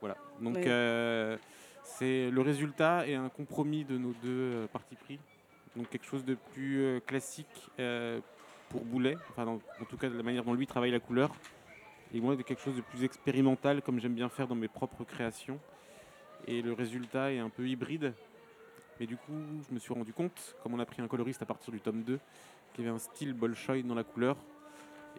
Voilà. 0.00 0.16
Donc, 0.40 0.56
euh, 0.56 1.36
c'est 1.84 2.30
le 2.30 2.40
résultat 2.40 3.06
et 3.06 3.14
un 3.14 3.28
compromis 3.28 3.84
de 3.84 3.96
nos 3.96 4.12
deux 4.22 4.28
euh, 4.28 4.66
partis 4.66 4.96
pris. 4.96 5.20
Donc, 5.76 5.88
quelque 5.88 6.06
chose 6.06 6.24
de 6.24 6.34
plus 6.52 6.82
euh, 6.82 7.00
classique 7.00 7.70
pour 8.68 8.84
Boulet. 8.84 9.16
Enfin, 9.30 9.46
en 9.46 9.84
tout 9.88 9.96
cas, 9.96 10.08
de 10.08 10.16
la 10.16 10.22
manière 10.22 10.44
dont 10.44 10.54
lui 10.54 10.66
travaille 10.66 10.90
la 10.90 11.00
couleur 11.00 11.32
et 12.14 12.20
moi 12.20 12.36
de 12.36 12.42
quelque 12.42 12.60
chose 12.62 12.76
de 12.76 12.80
plus 12.82 13.04
expérimental 13.04 13.82
comme 13.82 14.00
j'aime 14.00 14.14
bien 14.14 14.28
faire 14.28 14.46
dans 14.48 14.54
mes 14.54 14.68
propres 14.68 15.04
créations. 15.04 15.58
Et 16.46 16.60
le 16.62 16.72
résultat 16.72 17.32
est 17.32 17.38
un 17.38 17.48
peu 17.50 17.66
hybride. 17.68 18.12
Mais 19.00 19.06
du 19.06 19.16
coup, 19.16 19.32
je 19.68 19.74
me 19.74 19.78
suis 19.78 19.94
rendu 19.94 20.12
compte, 20.12 20.54
comme 20.62 20.74
on 20.74 20.78
a 20.78 20.84
pris 20.86 21.00
un 21.02 21.08
coloriste 21.08 21.42
à 21.42 21.46
partir 21.46 21.72
du 21.72 21.80
tome 21.80 22.02
2, 22.02 22.18
qu'il 22.74 22.84
y 22.84 22.86
avait 22.86 22.94
un 22.94 22.98
style 22.98 23.32
Bolshoi 23.32 23.82
dans 23.82 23.94
la 23.94 24.04
couleur 24.04 24.36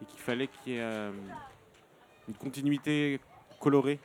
et 0.02 0.06
qu'il 0.06 0.20
fallait 0.20 0.48
qu'il 0.48 0.74
y 0.74 0.76
ait 0.78 0.82
euh, 0.82 1.12
une 2.28 2.36
continuité 2.36 3.20
colorée. 3.60 4.00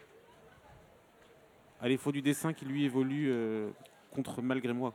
À 1.80 1.88
défaut 1.88 2.10
du 2.12 2.22
dessin 2.22 2.52
qui 2.52 2.64
lui 2.64 2.84
évolue 2.84 3.28
euh, 3.30 3.70
contre 4.10 4.42
malgré 4.42 4.72
moi. 4.72 4.94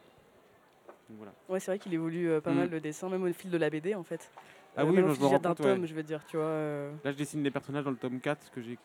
Donc 1.09 1.17
voilà. 1.17 1.33
Ouais, 1.47 1.59
c'est 1.59 1.71
vrai 1.71 1.79
qu'il 1.79 1.93
évolue 1.93 2.29
euh, 2.29 2.41
pas 2.41 2.51
Mm. 2.51 2.55
mal 2.57 2.69
le 2.69 2.79
dessin, 2.81 3.09
même 3.09 3.23
au 3.23 3.31
fil 3.33 3.51
de 3.51 3.57
la 3.57 3.69
BD 3.69 3.95
en 3.95 4.03
fait. 4.03 4.29
Ah 4.75 4.85
oui, 4.85 4.95
je 4.97 5.01
me 5.01 5.13
fil 5.13 5.23
rends 5.25 5.39
d'un 5.39 5.49
compte, 5.49 5.59
ouais. 5.59 5.75
tome, 5.75 5.85
je 5.85 5.93
veux 5.93 6.03
dire, 6.03 6.25
tu 6.25 6.37
vois. 6.37 6.45
Là, 7.03 7.11
je 7.11 7.17
dessine 7.17 7.43
les 7.43 7.51
personnages 7.51 7.83
dans 7.83 7.91
le 7.91 7.97
tome 7.97 8.19
4 8.19 8.51
que 8.51 8.61
j'ai 8.61 8.77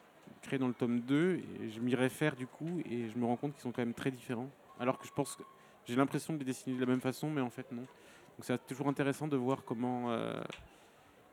créé 0.43 0.59
dans 0.59 0.69
le 0.69 0.75
tome 0.75 1.01
2 1.01 1.41
et 1.63 1.71
je 1.71 1.81
m'y 1.81 1.95
réfère 1.95 2.37
du 2.37 2.47
coup 2.47 2.81
et 2.89 3.09
je 3.09 3.19
me 3.19 3.25
rends 3.25 3.37
compte 3.37 3.53
qu'ils 3.55 3.63
sont 3.63 3.73
quand 3.73 3.83
même 3.83 3.95
très 3.95 4.11
différents. 4.11 4.49
Alors 4.79 4.99
que 4.99 5.07
je 5.07 5.13
pense 5.13 5.35
que 5.37 5.43
j'ai 5.87 5.97
l'impression 5.97 6.35
de 6.35 6.39
les 6.39 6.45
dessiner 6.45 6.77
de 6.77 6.81
la 6.81 6.87
même 6.87 7.01
façon, 7.01 7.31
mais 7.31 7.41
en 7.41 7.51
fait 7.51 7.71
non. 7.73 7.83
Donc 7.83 8.43
c'est 8.43 8.67
toujours 8.67 8.89
intéressant 8.89 9.27
de 9.27 9.37
voir 9.37 9.65
comment 9.65 10.11
euh, 10.13 10.41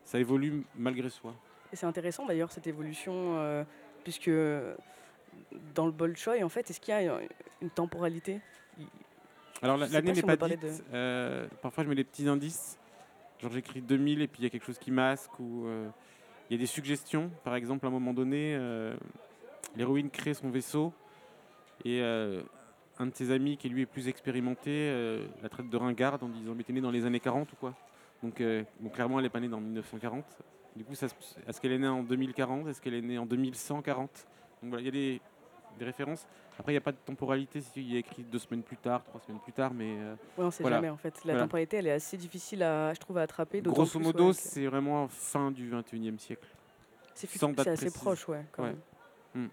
ça 0.04 0.18
évolue 0.18 0.64
malgré 0.74 1.08
soi. 1.10 1.34
Et 1.72 1.76
c'est 1.76 1.86
intéressant 1.86 2.26
d'ailleurs 2.26 2.50
cette 2.50 2.66
évolution, 2.66 3.36
euh, 3.38 3.64
puisque 4.02 4.30
dans 5.74 5.86
le 5.86 5.92
Bolshoi, 5.92 6.42
en 6.42 6.48
fait, 6.48 6.70
est-ce 6.70 6.80
qu'il 6.80 6.94
y 6.94 6.96
a 6.96 7.20
une- 7.60 7.70
temporalité? 7.70 8.40
Alors 9.62 9.76
l'année 9.76 10.14
si 10.14 10.24
n'est 10.24 10.36
pas, 10.36 10.48
dite. 10.48 10.82
euh, 10.92 11.46
parfois 11.62 11.84
je 11.84 11.88
mets 11.88 11.94
des 11.94 12.04
petits 12.04 12.28
indices. 12.28 12.78
Genre 13.40 13.52
j'écris 13.52 13.82
2000 13.82 14.22
et 14.22 14.28
puis 14.28 14.40
il 14.40 14.44
y 14.44 14.46
a 14.46 14.50
quelque 14.50 14.64
chose 14.64 14.78
qui 14.78 14.90
masque 14.90 15.38
ou 15.38 15.66
euh, 15.66 15.88
il 16.48 16.54
y 16.54 16.56
a 16.56 16.58
des 16.58 16.66
suggestions. 16.66 17.30
Par 17.44 17.54
exemple, 17.54 17.84
à 17.84 17.88
un 17.88 17.92
moment 17.92 18.14
donné, 18.14 18.54
euh, 18.54 18.96
l'héroïne 19.76 20.10
crée 20.10 20.34
son 20.34 20.50
vaisseau 20.50 20.92
et 21.84 22.00
euh, 22.00 22.42
un 22.98 23.06
de 23.06 23.14
ses 23.14 23.30
amis 23.30 23.56
qui 23.56 23.68
lui 23.68 23.82
est 23.82 23.86
plus 23.86 24.08
expérimenté 24.08 24.90
la 25.42 25.48
traite 25.50 25.68
de 25.68 25.76
ringarde 25.76 26.22
en 26.22 26.28
disant 26.28 26.54
mais 26.56 26.62
t'es 26.62 26.72
né 26.72 26.80
dans 26.80 26.90
les 26.90 27.04
années 27.04 27.20
40 27.20 27.52
ou 27.52 27.56
quoi 27.56 27.74
donc, 28.22 28.42
clairement 28.94 29.18
elle 29.18 29.24
n'est 29.24 29.30
pas 29.30 29.40
née 29.40 29.48
dans 29.48 29.60
1940. 29.60 30.24
Du 30.74 30.84
coup, 30.84 30.92
est-ce 30.92 31.60
qu'elle 31.60 31.72
est 31.72 31.78
née 31.78 31.86
en 31.86 32.02
2040 32.02 32.66
Est-ce 32.66 32.80
qu'elle 32.80 32.94
est 32.94 33.02
née 33.02 33.18
en 33.18 33.26
2140 33.26 34.26
Donc 34.62 34.74
il 34.78 34.84
y 34.84 34.88
a 34.88 34.90
des, 34.90 35.20
des 35.78 35.84
références. 35.84 36.26
Après, 36.58 36.72
il 36.72 36.74
n'y 36.74 36.78
a 36.78 36.82
pas 36.82 36.92
de 36.92 36.96
temporalité. 37.04 37.60
si, 37.60 37.70
Il 37.76 37.92
y 37.92 37.96
a 37.96 37.98
écrit 38.00 38.22
deux 38.22 38.38
semaines 38.38 38.62
plus 38.62 38.76
tard, 38.76 39.04
trois 39.04 39.20
semaines 39.20 39.40
plus 39.40 39.52
tard, 39.52 39.72
mais 39.74 39.96
euh, 39.98 40.14
Ouais, 40.38 40.44
on 40.44 40.50
sait 40.50 40.62
Voilà. 40.62 40.76
jamais 40.76 40.88
en 40.88 40.96
fait. 40.96 41.14
La 41.24 41.32
Voilà. 41.32 41.40
temporalité, 41.42 41.76
elle 41.78 41.86
est 41.86 41.92
assez 41.92 42.16
difficile 42.16 42.62
à, 42.62 42.92
je 42.94 43.00
trouve, 43.00 43.18
à 43.18 43.22
attraper. 43.22 43.60
grosso 43.60 43.98
modo, 43.98 44.28
ouais, 44.28 44.32
c'est 44.32 44.66
vraiment 44.66 45.06
fin 45.08 45.50
du 45.50 45.70
21e 45.70 46.18
siècle. 46.18 46.46
c'est 47.14 47.26
assez 47.44 47.66
précise. 47.66 47.92
proche, 47.94 48.28
ouais. 48.28 48.44
quand 48.52 48.62
Ouais. 48.64 48.70
même. 49.34 49.44
Hmm. 49.46 49.48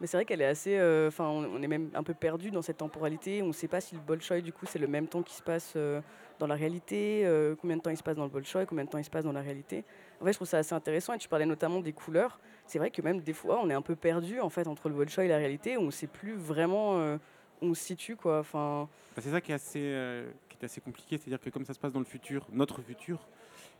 Mais 0.00 0.06
c'est 0.06 0.16
vrai 0.16 0.24
qu'elle 0.24 0.40
est 0.40 0.46
assez. 0.46 0.78
euh, 0.78 1.08
Enfin, 1.08 1.26
on, 1.26 1.44
on 1.44 1.62
est 1.62 1.68
même 1.68 1.90
un 1.94 2.02
peu 2.02 2.14
perdu 2.14 2.50
dans 2.50 2.62
cette 2.62 2.78
temporalité. 2.78 3.42
On 3.42 3.48
ne 3.48 3.52
sait 3.52 3.68
pas 3.68 3.80
si 3.82 3.94
le 3.94 4.00
Bolshoi, 4.00 4.40
du 4.40 4.52
coup, 4.52 4.64
c'est 4.66 4.78
le 4.78 4.86
même 4.86 5.06
temps 5.06 5.22
qui 5.22 5.34
se 5.34 5.42
passe 5.42 5.74
euh, 5.76 6.00
dans 6.38 6.46
la 6.46 6.54
réalité, 6.54 7.22
euh, 7.26 7.54
combien 7.60 7.76
de 7.76 7.82
temps 7.82 7.90
il 7.90 7.98
se 7.98 8.02
passe 8.02 8.16
dans 8.16 8.24
le 8.24 8.30
Bolshoi, 8.30 8.64
combien 8.64 8.84
de 8.84 8.88
temps 8.90 8.96
il 8.98 9.04
se 9.04 9.10
passe 9.10 9.24
dans 9.24 9.32
la 9.32 9.42
réalité. 9.42 9.84
En 10.20 10.24
fait, 10.24 10.32
je 10.32 10.38
trouve 10.38 10.48
ça 10.48 10.58
assez 10.58 10.74
intéressant. 10.74 11.12
Et 11.14 11.18
tu 11.18 11.28
parlais 11.28 11.46
notamment 11.46 11.80
des 11.80 11.92
couleurs. 11.92 12.40
C'est 12.66 12.78
vrai 12.78 12.90
que 12.90 13.02
même 13.02 13.20
des 13.20 13.32
fois, 13.32 13.60
on 13.62 13.70
est 13.70 13.74
un 13.74 13.82
peu 13.82 13.96
perdu 13.96 14.40
en 14.40 14.50
fait 14.50 14.66
entre 14.66 14.88
le 14.88 14.94
Bolshoi 14.94 15.24
et 15.24 15.28
la 15.28 15.38
réalité. 15.38 15.76
On 15.76 15.84
ne 15.84 15.90
sait 15.90 16.06
plus 16.06 16.34
vraiment 16.34 16.98
euh, 16.98 17.16
où 17.62 17.66
on 17.66 17.74
se 17.74 17.82
situe, 17.82 18.16
quoi. 18.16 18.40
Enfin, 18.40 18.88
Bah, 19.16 19.22
c'est 19.22 19.30
ça 19.30 19.40
qui 19.40 19.52
est, 19.52 19.54
assez, 19.54 19.80
euh, 19.80 20.30
qui 20.48 20.56
est 20.60 20.64
assez 20.64 20.80
compliqué, 20.80 21.18
c'est-à-dire 21.18 21.40
que 21.40 21.50
comme 21.50 21.64
ça 21.64 21.74
se 21.74 21.78
passe 21.78 21.92
dans 21.92 21.98
le 21.98 22.04
futur, 22.04 22.46
notre 22.52 22.82
futur, 22.82 23.26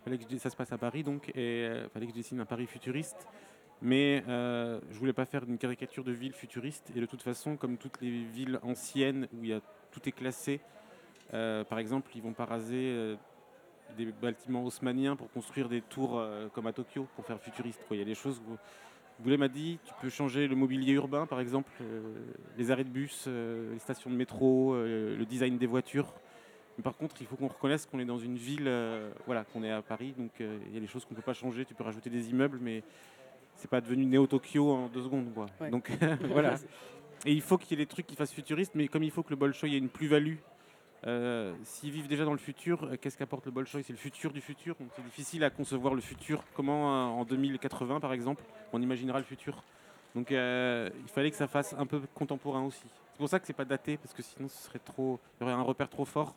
fallait 0.05 0.19
que 0.19 0.25
je, 0.31 0.37
ça 0.39 0.51
se 0.51 0.57
passe 0.57 0.73
à 0.73 0.79
Paris, 0.79 1.03
donc, 1.03 1.29
et 1.31 1.35
euh, 1.37 1.89
fallait 1.91 2.07
que 2.07 2.13
je 2.13 2.17
dessine 2.17 2.41
un 2.41 2.47
Paris 2.47 2.67
futuriste. 2.67 3.27
Mais 3.83 4.23
euh, 4.29 4.79
je 4.91 4.99
voulais 4.99 5.15
pas 5.15 5.25
faire 5.25 5.45
une 5.45 5.57
caricature 5.57 6.05
de 6.05 6.13
ville 6.13 6.35
futuriste, 6.35 6.91
et 6.95 7.01
de 7.01 7.07
toute 7.07 7.23
façon, 7.23 7.57
comme 7.57 7.79
toutes 7.79 8.01
les 8.03 8.25
villes 8.25 8.59
anciennes 8.63 9.27
où 9.33 9.45
il 9.45 9.59
tout 9.91 10.07
est 10.07 10.13
classé, 10.13 10.61
par 11.31 11.79
exemple, 11.79 12.11
ils 12.15 12.23
vont 12.23 12.33
pas 12.33 12.45
raser 12.45 13.17
des 13.97 14.07
bâtiments 14.07 14.65
haussmanniens 14.65 15.17
pour 15.17 15.31
construire 15.31 15.69
des 15.69 15.81
tours 15.81 16.19
euh, 16.19 16.49
comme 16.53 16.67
à 16.67 16.73
Tokyo 16.73 17.07
pour 17.17 17.25
faire 17.25 17.41
futuriste. 17.41 17.81
quoi. 17.87 17.97
Il 17.97 18.01
y 18.01 18.03
a 18.03 18.07
des 18.07 18.15
choses 18.15 18.41
où 18.49 18.57
Boulet 19.21 19.37
m'a 19.37 19.49
dit, 19.49 19.79
tu 19.85 19.93
peux 20.01 20.09
changer 20.09 20.49
le 20.49 20.57
mobilier 20.57 20.95
urbain, 20.95 21.27
par 21.27 21.41
exemple, 21.41 21.71
euh, 21.83 22.01
les 22.57 22.71
arrêts 22.71 22.85
de 22.85 22.89
bus, 22.89 23.27
euh, 23.27 23.75
les 23.75 23.79
stations 23.79 24.09
de 24.09 24.17
métro, 24.17 24.75
le 24.75 25.25
design 25.27 25.59
des 25.59 25.67
voitures. 25.67 26.15
Mais 26.79 26.83
par 26.83 26.97
contre, 26.97 27.17
il 27.21 27.27
faut 27.27 27.37
qu'on 27.37 27.49
reconnaisse 27.49 27.85
qu'on 27.85 27.99
est 27.99 28.07
dans 28.07 28.19
une 28.19 28.37
ville, 28.37 28.71
voilà, 29.27 29.45
qu'on 29.45 29.63
est 29.63 29.71
à 29.71 29.83
Paris, 29.83 30.15
donc 30.17 30.31
il 30.41 30.73
y 30.73 30.77
a 30.79 30.81
des 30.81 30.87
choses 30.87 31.05
qu'on 31.05 31.13
ne 31.13 31.17
peut 31.17 31.25
pas 31.25 31.35
changer. 31.35 31.67
Tu 31.67 31.75
peux 31.75 31.85
rajouter 31.85 32.09
des 32.09 32.31
immeubles, 32.31 32.59
mais 32.63 32.83
c'est 33.57 33.69
pas 33.69 33.83
devenu 33.83 34.07
Néo-Tokyo 34.07 34.71
en 34.71 34.89
deux 34.89 35.03
secondes, 35.03 35.35
quoi. 35.35 35.47
Ouais. 35.61 35.69
Donc 35.69 35.91
voilà. 36.31 36.55
Et 37.27 37.33
il 37.33 37.43
faut 37.43 37.59
qu'il 37.59 37.73
y 37.73 37.75
ait 37.75 37.85
des 37.85 37.89
trucs 37.89 38.07
qui 38.07 38.17
fassent 38.17 38.33
futuriste, 38.33 38.73
mais 38.75 38.89
comme 38.89 39.03
il 39.03 39.11
faut 39.11 39.23
que 39.23 39.31
le 39.31 39.37
Bolshoi 39.37 39.69
ait 39.69 39.77
une 39.77 39.91
plus-value, 39.91 40.37
euh, 41.07 41.55
s'ils 41.65 41.91
vivent 41.91 42.09
déjà 42.09 42.25
dans 42.25 42.33
le 42.33 42.39
futur, 42.39 42.85
euh, 42.85 42.97
qu'est-ce 43.01 43.17
qu'apporte 43.17 43.47
le 43.47 43.53
Bolshoi? 43.53 43.83
C'est 43.83 43.93
le 43.93 43.99
futur 43.99 44.33
du 44.33 44.41
futur. 44.41 44.77
C'est 44.95 45.05
difficile 45.05 45.45
à 45.45 45.51
concevoir 45.51 45.95
le 45.95 46.01
futur. 46.01 46.45
Comment 46.55 46.95
euh, 46.95 47.21
en 47.21 47.25
2080, 47.25 48.01
par 48.01 48.13
exemple, 48.13 48.45
on 48.73 48.83
imaginera 48.83 49.19
le 49.19 49.25
futur? 49.25 49.63
Donc 50.15 50.31
il 50.31 51.09
fallait 51.09 51.31
que 51.31 51.37
ça 51.37 51.47
fasse 51.47 51.73
un 51.75 51.87
peu 51.87 52.01
contemporain 52.15 52.65
aussi. 52.65 52.83
C'est 53.13 53.19
pour 53.19 53.29
ça 53.29 53.39
que 53.39 53.47
c'est 53.47 53.53
pas 53.53 53.65
daté, 53.65 53.97
parce 53.97 54.13
que 54.13 54.23
sinon 54.23 54.49
ce 54.49 54.57
serait 54.65 54.81
trop, 54.81 55.21
il 55.39 55.43
y 55.43 55.45
aurait 55.45 55.53
un 55.53 55.63
repère 55.63 55.89
trop 55.89 56.05
fort. 56.05 56.35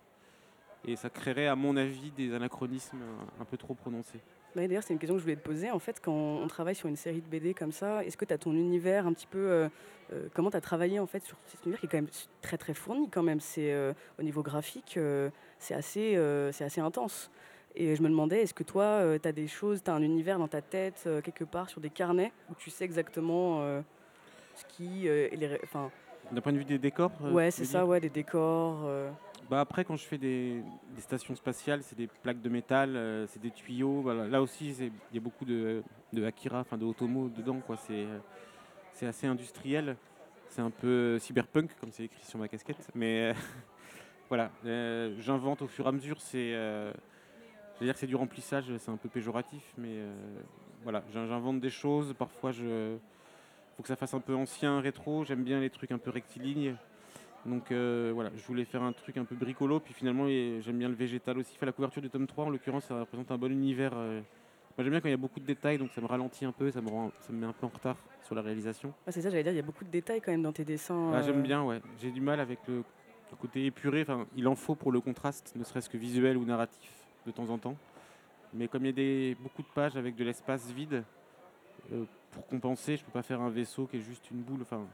Et 0.86 0.96
ça 0.96 1.10
créerait, 1.10 1.48
à 1.48 1.56
mon 1.56 1.76
avis, 1.76 2.12
des 2.12 2.34
anachronismes 2.34 3.02
un 3.40 3.46
peu 3.46 3.58
trop 3.58 3.74
prononcés. 3.74 4.20
Ouais, 4.56 4.68
D'ailleurs, 4.68 4.84
c'est 4.84 4.94
une 4.94 5.00
question 5.00 5.16
que 5.16 5.20
je 5.20 5.24
voulais 5.24 5.36
te 5.36 5.44
poser. 5.44 5.72
En 5.72 5.80
fait, 5.80 6.00
quand 6.02 6.14
on 6.14 6.48
travaille 6.48 6.76
sur 6.76 6.88
une 6.88 6.96
série 6.96 7.22
de 7.22 7.28
BD 7.28 7.54
comme 7.54 7.72
ça, 7.72 8.04
est-ce 8.06 8.18
que 8.18 8.26
tu 8.26 8.34
as 8.34 8.38
ton 8.38 8.54
univers 8.54 9.08
un 9.08 9.14
petit 9.14 9.28
peu. 9.28 9.40
euh, 9.40 9.70
euh, 10.12 10.28
comment 10.34 10.52
tu 10.52 10.58
as 10.58 10.62
travaillé 10.62 11.00
en 11.00 11.08
fait 11.08 11.24
sur 11.24 11.38
cet 11.46 11.64
univers 11.64 11.80
qui 11.80 11.86
est 11.88 11.90
quand 11.90 11.98
même 11.98 12.10
très 12.42 12.58
très 12.58 12.74
fourni 12.74 13.10
quand 13.10 13.24
même? 13.24 13.40
C'est 13.40 13.72
euh, 13.74 13.94
Au 14.20 14.24
niveau 14.24 14.44
graphique, 14.44 15.00
c'est 15.58 15.74
assez, 15.74 16.20
c'est 16.52 16.64
assez 16.64 16.82
intense. 16.82 17.32
Et 17.76 17.96
je 17.96 18.04
me 18.04 18.10
demandais, 18.10 18.42
est-ce 18.44 18.54
que 18.54 18.64
toi, 18.64 19.18
tu 19.20 19.28
as 19.28 19.32
des 19.32 19.48
choses, 19.48 19.82
tu 19.84 19.90
as 19.90 19.96
un 19.96 20.04
univers 20.04 20.38
dans 20.38 20.48
ta 20.48 20.62
tête, 20.62 21.10
quelque 21.24 21.44
part, 21.44 21.70
sur 21.70 21.82
des 21.82 21.90
carnets, 21.90 22.32
où 22.52 22.54
tu 22.56 22.70
sais 22.70 22.86
exactement 22.86 23.62
ce 24.56 24.66
qui. 24.68 25.08
est 25.08 25.36
les 25.36 25.58
D'un 26.32 26.42
point 26.42 26.54
de 26.54 26.60
vue 26.60 26.66
des 26.66 26.78
décors 26.78 27.12
ouais, 27.22 27.50
c'est 27.50 27.66
ça, 27.66 27.86
ouais, 27.88 28.00
des 28.00 28.10
décors. 28.10 28.88
Euh, 29.44 29.48
Bah 29.50 29.60
après, 29.62 29.84
quand 29.86 29.96
je 29.96 30.06
fais 30.06 30.18
des, 30.18 30.62
stations 31.00 31.36
spatiales, 31.36 31.84
c'est 31.84 31.98
des 31.98 32.08
plaques 32.08 32.42
de 32.42 32.50
métal, 32.50 32.96
euh, 32.96 33.28
c'est 33.28 33.42
des 33.42 33.52
tuyaux. 33.52 34.02
Voilà. 34.02 34.28
Là 34.28 34.42
aussi, 34.42 34.76
il 34.80 34.92
y 35.14 35.18
a 35.18 35.22
beaucoup 35.22 35.46
de, 35.46 35.84
de 36.14 36.24
Akira, 36.26 36.60
enfin 36.60 36.78
de 36.78 36.86
Otomo 36.86 37.30
dedans. 37.30 37.60
quoi. 37.66 37.78
C'est 37.78 38.06
euh, 38.06 39.10
assez 39.10 39.28
industriel. 39.28 39.98
C'est 40.50 40.62
un 40.62 40.70
peu 40.70 41.18
cyberpunk, 41.20 41.72
comme 41.80 41.92
c'est 41.92 42.04
écrit 42.04 42.24
sur 42.26 42.40
ma 42.40 42.48
casquette. 42.48 42.88
Mais 42.96 43.32
euh, 43.32 43.34
voilà, 44.30 44.52
euh, 44.66 45.16
j'invente 45.20 45.62
au 45.62 45.68
fur 45.68 45.86
et 45.86 45.90
à 45.90 45.92
mesure. 45.92 46.22
C'est, 46.22 46.54
euh, 46.54 46.94
que 47.80 47.94
c'est 47.96 48.08
du 48.08 48.16
remplissage, 48.16 48.66
c'est 48.78 48.92
un 48.92 48.98
peu 48.98 49.10
péjoratif, 49.10 49.64
mais 49.78 49.90
euh, 49.98 50.14
voilà, 50.84 51.04
j'in- 51.12 51.28
j'invente 51.28 51.60
des 51.60 51.70
choses. 51.70 52.14
Parfois, 52.14 52.52
je 52.52 52.98
faut 53.76 53.82
que 53.82 53.88
ça 53.88 53.96
fasse 53.96 54.14
un 54.14 54.20
peu 54.20 54.36
ancien, 54.36 54.80
rétro. 54.80 55.26
J'aime 55.26 55.44
bien 55.44 55.60
les 55.60 55.70
trucs 55.70 55.92
un 55.92 55.98
peu 55.98 56.12
rectilignes. 56.12 56.76
Donc 57.46 57.72
euh, 57.72 58.12
voilà, 58.14 58.30
je 58.36 58.42
voulais 58.46 58.64
faire 58.66 58.84
un 58.84 58.94
truc 58.94 59.18
un 59.18 59.26
peu 59.26 59.36
bricolo, 59.36 59.80
puis 59.80 59.94
finalement 59.94 60.28
j'aime 60.28 60.78
bien 60.78 60.88
le 60.88 60.96
végétal 60.96 61.38
aussi. 61.38 61.56
Fait 61.58 61.66
la 61.66 61.72
couverture 61.74 62.02
du 62.02 62.10
tome 62.10 62.26
3, 62.28 62.46
en 62.46 62.50
l'occurrence, 62.50 62.86
ça 62.86 63.00
représente 63.00 63.32
un 63.32 63.38
bon 63.38 63.52
univers. 63.52 63.92
euh. 63.96 64.22
Moi 64.78 64.84
j'aime 64.84 64.92
bien 64.92 65.02
quand 65.02 65.08
il 65.10 65.12
y 65.12 65.16
a 65.16 65.18
beaucoup 65.18 65.40
de 65.40 65.46
détails, 65.46 65.78
donc 65.78 65.92
ça 65.92 66.02
me 66.02 66.08
ralentit 66.08 66.46
un 66.46 66.52
peu, 66.52 66.72
ça 66.72 66.82
me, 66.82 66.90
rend, 66.90 67.12
ça 67.20 67.32
me 67.34 67.40
met 67.40 67.46
un 67.46 67.54
peu 67.54 67.66
en 67.66 67.70
retard 67.70 67.98
sur 68.24 68.34
la 68.34 68.42
réalisation. 68.42 68.90
ouais, 69.06 69.12
c'est 69.12 69.22
ça, 69.22 69.30
j'allais 69.30 69.44
dire, 69.44 69.52
il 69.52 69.58
y 69.58 69.60
a 69.60 69.64
beaucoup 69.64 69.84
de 69.84 69.90
détails 69.92 70.22
quand 70.22 70.32
même 70.32 70.42
dans 70.42 70.54
tes 70.54 70.64
dessins. 70.66 71.12
Ah, 71.14 71.18
euh, 71.18 71.24
j'aime 71.24 71.42
bien, 71.44 71.64
ouais. 71.64 71.82
J'ai 72.02 72.12
du 72.12 72.22
mal 72.22 72.40
avec 72.40 72.60
le, 72.68 72.78
le 72.78 73.38
côté 73.40 73.66
épuré. 73.66 74.02
Enfin, 74.02 74.26
il 74.38 74.48
en 74.48 74.56
faut 74.56 74.74
pour 74.76 74.92
le 74.92 75.02
contraste, 75.02 75.54
ne 75.56 75.64
serait-ce 75.64 75.90
que 75.90 75.98
visuel 75.98 76.38
ou 76.38 76.46
narratif, 76.46 76.90
de 77.28 77.32
temps 77.32 77.50
en 77.50 77.58
temps. 77.58 77.76
Mais 78.54 78.68
comme 78.68 78.84
il 78.84 78.88
y 78.88 78.90
a 78.90 78.94
des, 78.94 79.38
beaucoup 79.42 79.62
de 79.64 79.68
pages 79.76 79.96
avec 79.98 80.16
de 80.16 80.24
l'espace 80.24 80.72
vide, 80.72 81.04
euh, 81.92 82.06
pour 82.32 82.48
compenser, 82.48 82.98
je 82.98 83.04
peux 83.04 83.12
pas 83.12 83.22
faire 83.22 83.42
un 83.42 83.50
vaisseau 83.50 83.86
qui 83.86 83.98
est 83.98 84.02
juste 84.02 84.32
une 84.32 84.42
boule. 84.42 84.62
Enfin, 84.62 84.88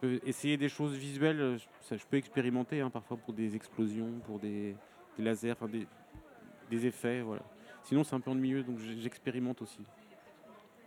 peux 0.00 0.20
essayer 0.24 0.56
des 0.56 0.68
choses 0.68 0.94
visuelles. 0.94 1.40
euh, 1.40 1.58
Je, 1.90 2.04
peux 2.08 2.16
expérimenter 2.16 2.80
hein, 2.80 2.90
parfois 2.90 3.16
pour 3.16 3.34
des 3.34 3.54
explosions, 3.54 4.20
pour 4.24 4.38
des, 4.38 4.74
lasers, 5.18 5.54
des, 6.70 6.86
effets, 6.86 7.20
voilà. 7.20 7.42
Sinon, 7.84 8.04
c'est 8.04 8.14
un 8.14 8.20
peu 8.20 8.30
ennuyeux, 8.30 8.62
donc 8.62 8.78
j'expérimente 8.78 9.62
aussi. 9.62 9.80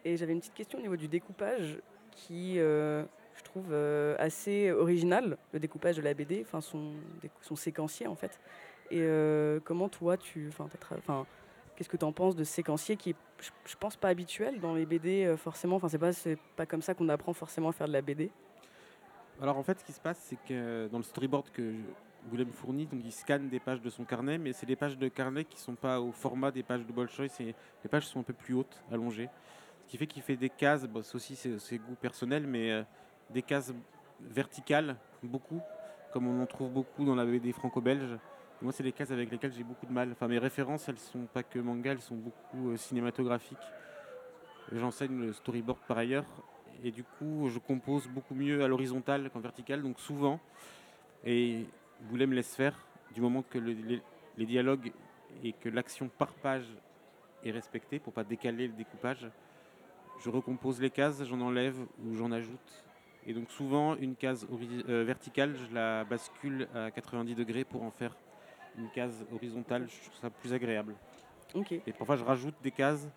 Et 0.06 0.18
j'avais 0.18 0.34
une 0.34 0.40
petite 0.40 0.54
question 0.54 0.80
au 0.80 0.82
niveau 0.82 0.96
du 0.96 1.08
découpage 1.08 1.80
qui, 2.12 2.60
euh, 2.60 3.04
je 3.36 3.44
trouve, 3.44 3.70
euh, 3.72 4.16
assez 4.20 4.72
original, 4.72 5.38
le 5.54 5.60
découpage 5.60 5.98
de 5.98 6.02
la 6.02 6.14
BD, 6.14 6.44
enfin 6.46 6.62
son, 6.62 6.94
son 7.42 7.56
séquencier 7.56 8.08
en 8.08 8.16
fait. 8.16 8.40
Et 8.92 9.02
comment 9.64 9.90
toi, 9.90 10.18
tu, 10.18 10.50
enfin, 10.50 11.26
qu'est-ce 11.76 11.90
que 11.90 11.98
tu 11.98 12.06
en 12.06 12.12
penses 12.12 12.36
de 12.36 12.44
séquencier 12.44 12.96
qui 12.96 13.16
je, 13.40 13.76
pense, 13.76 13.96
pas 13.96 14.10
habituel 14.10 14.60
dans 14.60 14.76
les 14.76 14.86
BD 14.86 15.34
forcément. 15.36 15.78
Enfin, 15.78 15.90
c'est 15.90 15.98
pas, 15.98 16.12
pas 16.56 16.66
comme 16.68 16.84
ça 16.84 16.94
qu'on 16.94 17.10
apprend 17.10 17.34
forcément 17.34 17.70
à 17.70 17.72
faire 17.72 17.88
de 17.88 17.94
la 17.94 18.04
BD. 18.04 18.30
Alors 19.42 19.58
en 19.58 19.64
fait, 19.64 19.80
ce 19.80 19.86
qui 19.86 19.94
se 19.94 20.00
passe, 20.00 20.20
c'est 20.20 20.38
que 20.48 20.88
dans 20.92 20.98
le 20.98 21.04
storyboard 21.04 21.50
que 21.52 21.74
Boulem 22.30 22.52
fournit, 22.52 22.86
donc 22.86 23.02
il 23.04 23.12
scanne 23.12 23.50
des 23.50 23.60
pages 23.60 23.82
de 23.82 23.90
son 23.90 24.06
carnet, 24.06 24.38
mais 24.38 24.54
c'est 24.54 24.66
des 24.66 24.76
pages 24.76 24.98
de 24.98 25.08
carnet 25.08 25.44
qui 25.44 25.60
sont 25.60 25.76
pas 25.76 26.00
au 26.00 26.12
format 26.12 26.52
des 26.52 26.64
pages 26.64 26.86
de 26.86 26.92
Bolshoi, 26.92 27.28
les 27.40 27.56
pages 27.90 28.08
sont 28.08 28.20
un 28.20 28.24
peu 28.24 28.34
plus 28.34 28.54
hautes, 28.54 28.82
allongées. 28.92 29.30
Ce 29.86 29.92
qui 29.92 29.98
fait 29.98 30.08
qu'il 30.08 30.22
fait 30.22 30.38
des 30.38 30.50
cases, 30.50 30.86
bon, 30.88 31.04
c'est 31.04 31.16
aussi 31.16 31.36
ses, 31.36 31.78
goûts 31.78 31.96
personnels, 32.00 32.48
mais 32.48 32.72
euh, 32.72 32.84
des 33.32 33.42
cases 33.42 33.74
verticales, 34.22 34.96
beaucoup, 35.22 35.60
comme 36.14 36.28
on 36.28 36.42
en 36.42 36.46
trouve 36.46 36.72
beaucoup 36.72 37.04
dans 37.04 37.16
la 37.16 37.26
BD 37.26 37.52
franco-belge. 37.52 38.18
Moi, 38.62 38.72
c'est 38.72 38.84
des 38.84 38.94
cases 38.94 39.12
avec 39.12 39.30
lesquelles 39.30 39.52
j'ai 39.52 39.64
beaucoup 39.64 39.86
de 39.86 39.92
mal. 39.92 40.10
Enfin, 40.14 40.30
mes 40.30 40.40
références, 40.40 40.88
elles 40.88 41.00
sont 41.00 41.26
pas 41.34 41.44
que 41.44 41.60
manga, 41.60 41.92
elles 41.92 42.02
sont 42.02 42.16
beaucoup 42.16 42.70
euh, 42.70 42.78
cinématographiques. 42.78 43.58
J'enseigne 44.72 45.20
le 45.20 45.34
storyboard 45.34 45.80
par 45.86 45.98
ailleurs, 45.98 46.26
et 46.84 46.92
du 46.92 47.04
coup, 47.04 47.50
je 47.50 47.60
compose 47.60 48.08
beaucoup 48.08 48.36
mieux 48.36 48.64
à 48.64 48.68
l'horizontale 48.68 49.30
qu'en 49.32 49.40
verticale, 49.40 49.82
donc 49.82 50.00
souvent. 50.00 50.40
Et 51.26 51.66
Boulet 52.02 52.26
me 52.28 52.36
laisse 52.36 52.56
faire, 52.56 52.76
du 53.14 53.22
moment 53.22 53.44
que 53.44 53.58
le- 53.58 53.72
les, 53.74 54.02
les 54.38 54.46
dialogues 54.46 54.92
et 55.44 55.54
que 55.54 55.70
l'action 55.70 56.10
par 56.18 56.34
page 56.34 56.66
est 57.44 57.52
respectée, 57.52 58.00
pour 58.00 58.14
pas 58.14 58.24
décaler 58.24 58.68
le 58.68 58.74
découpage, 58.74 59.28
je 60.24 60.30
recompose 60.30 60.80
les 60.82 60.90
cases, 60.90 61.24
j'en 61.24 61.42
enlève 61.42 61.78
ou 62.06 62.16
j'en 62.16 62.32
ajoute. 62.32 62.84
Et 63.26 63.34
donc 63.34 63.50
souvent, 63.52 63.96
une 63.96 64.16
case 64.16 64.46
euh, 64.90 65.04
verticale, 65.06 65.56
je 65.56 65.74
la 65.74 66.04
bascule 66.04 66.68
à 66.76 66.92
90 66.92 67.36
degrés 67.36 67.64
pour 67.64 67.84
en 67.84 67.92
faire 67.92 68.16
une 68.78 68.90
case 68.90 69.26
horizontale, 69.32 69.88
je 69.88 70.02
trouve 70.10 70.20
ça 70.20 70.30
plus 70.30 70.52
agréable. 70.54 70.96
Et 71.88 71.94
parfois, 71.94 72.16
je 72.18 72.24
rajoute 72.24 72.56
des 72.64 72.72
cases 72.72 73.08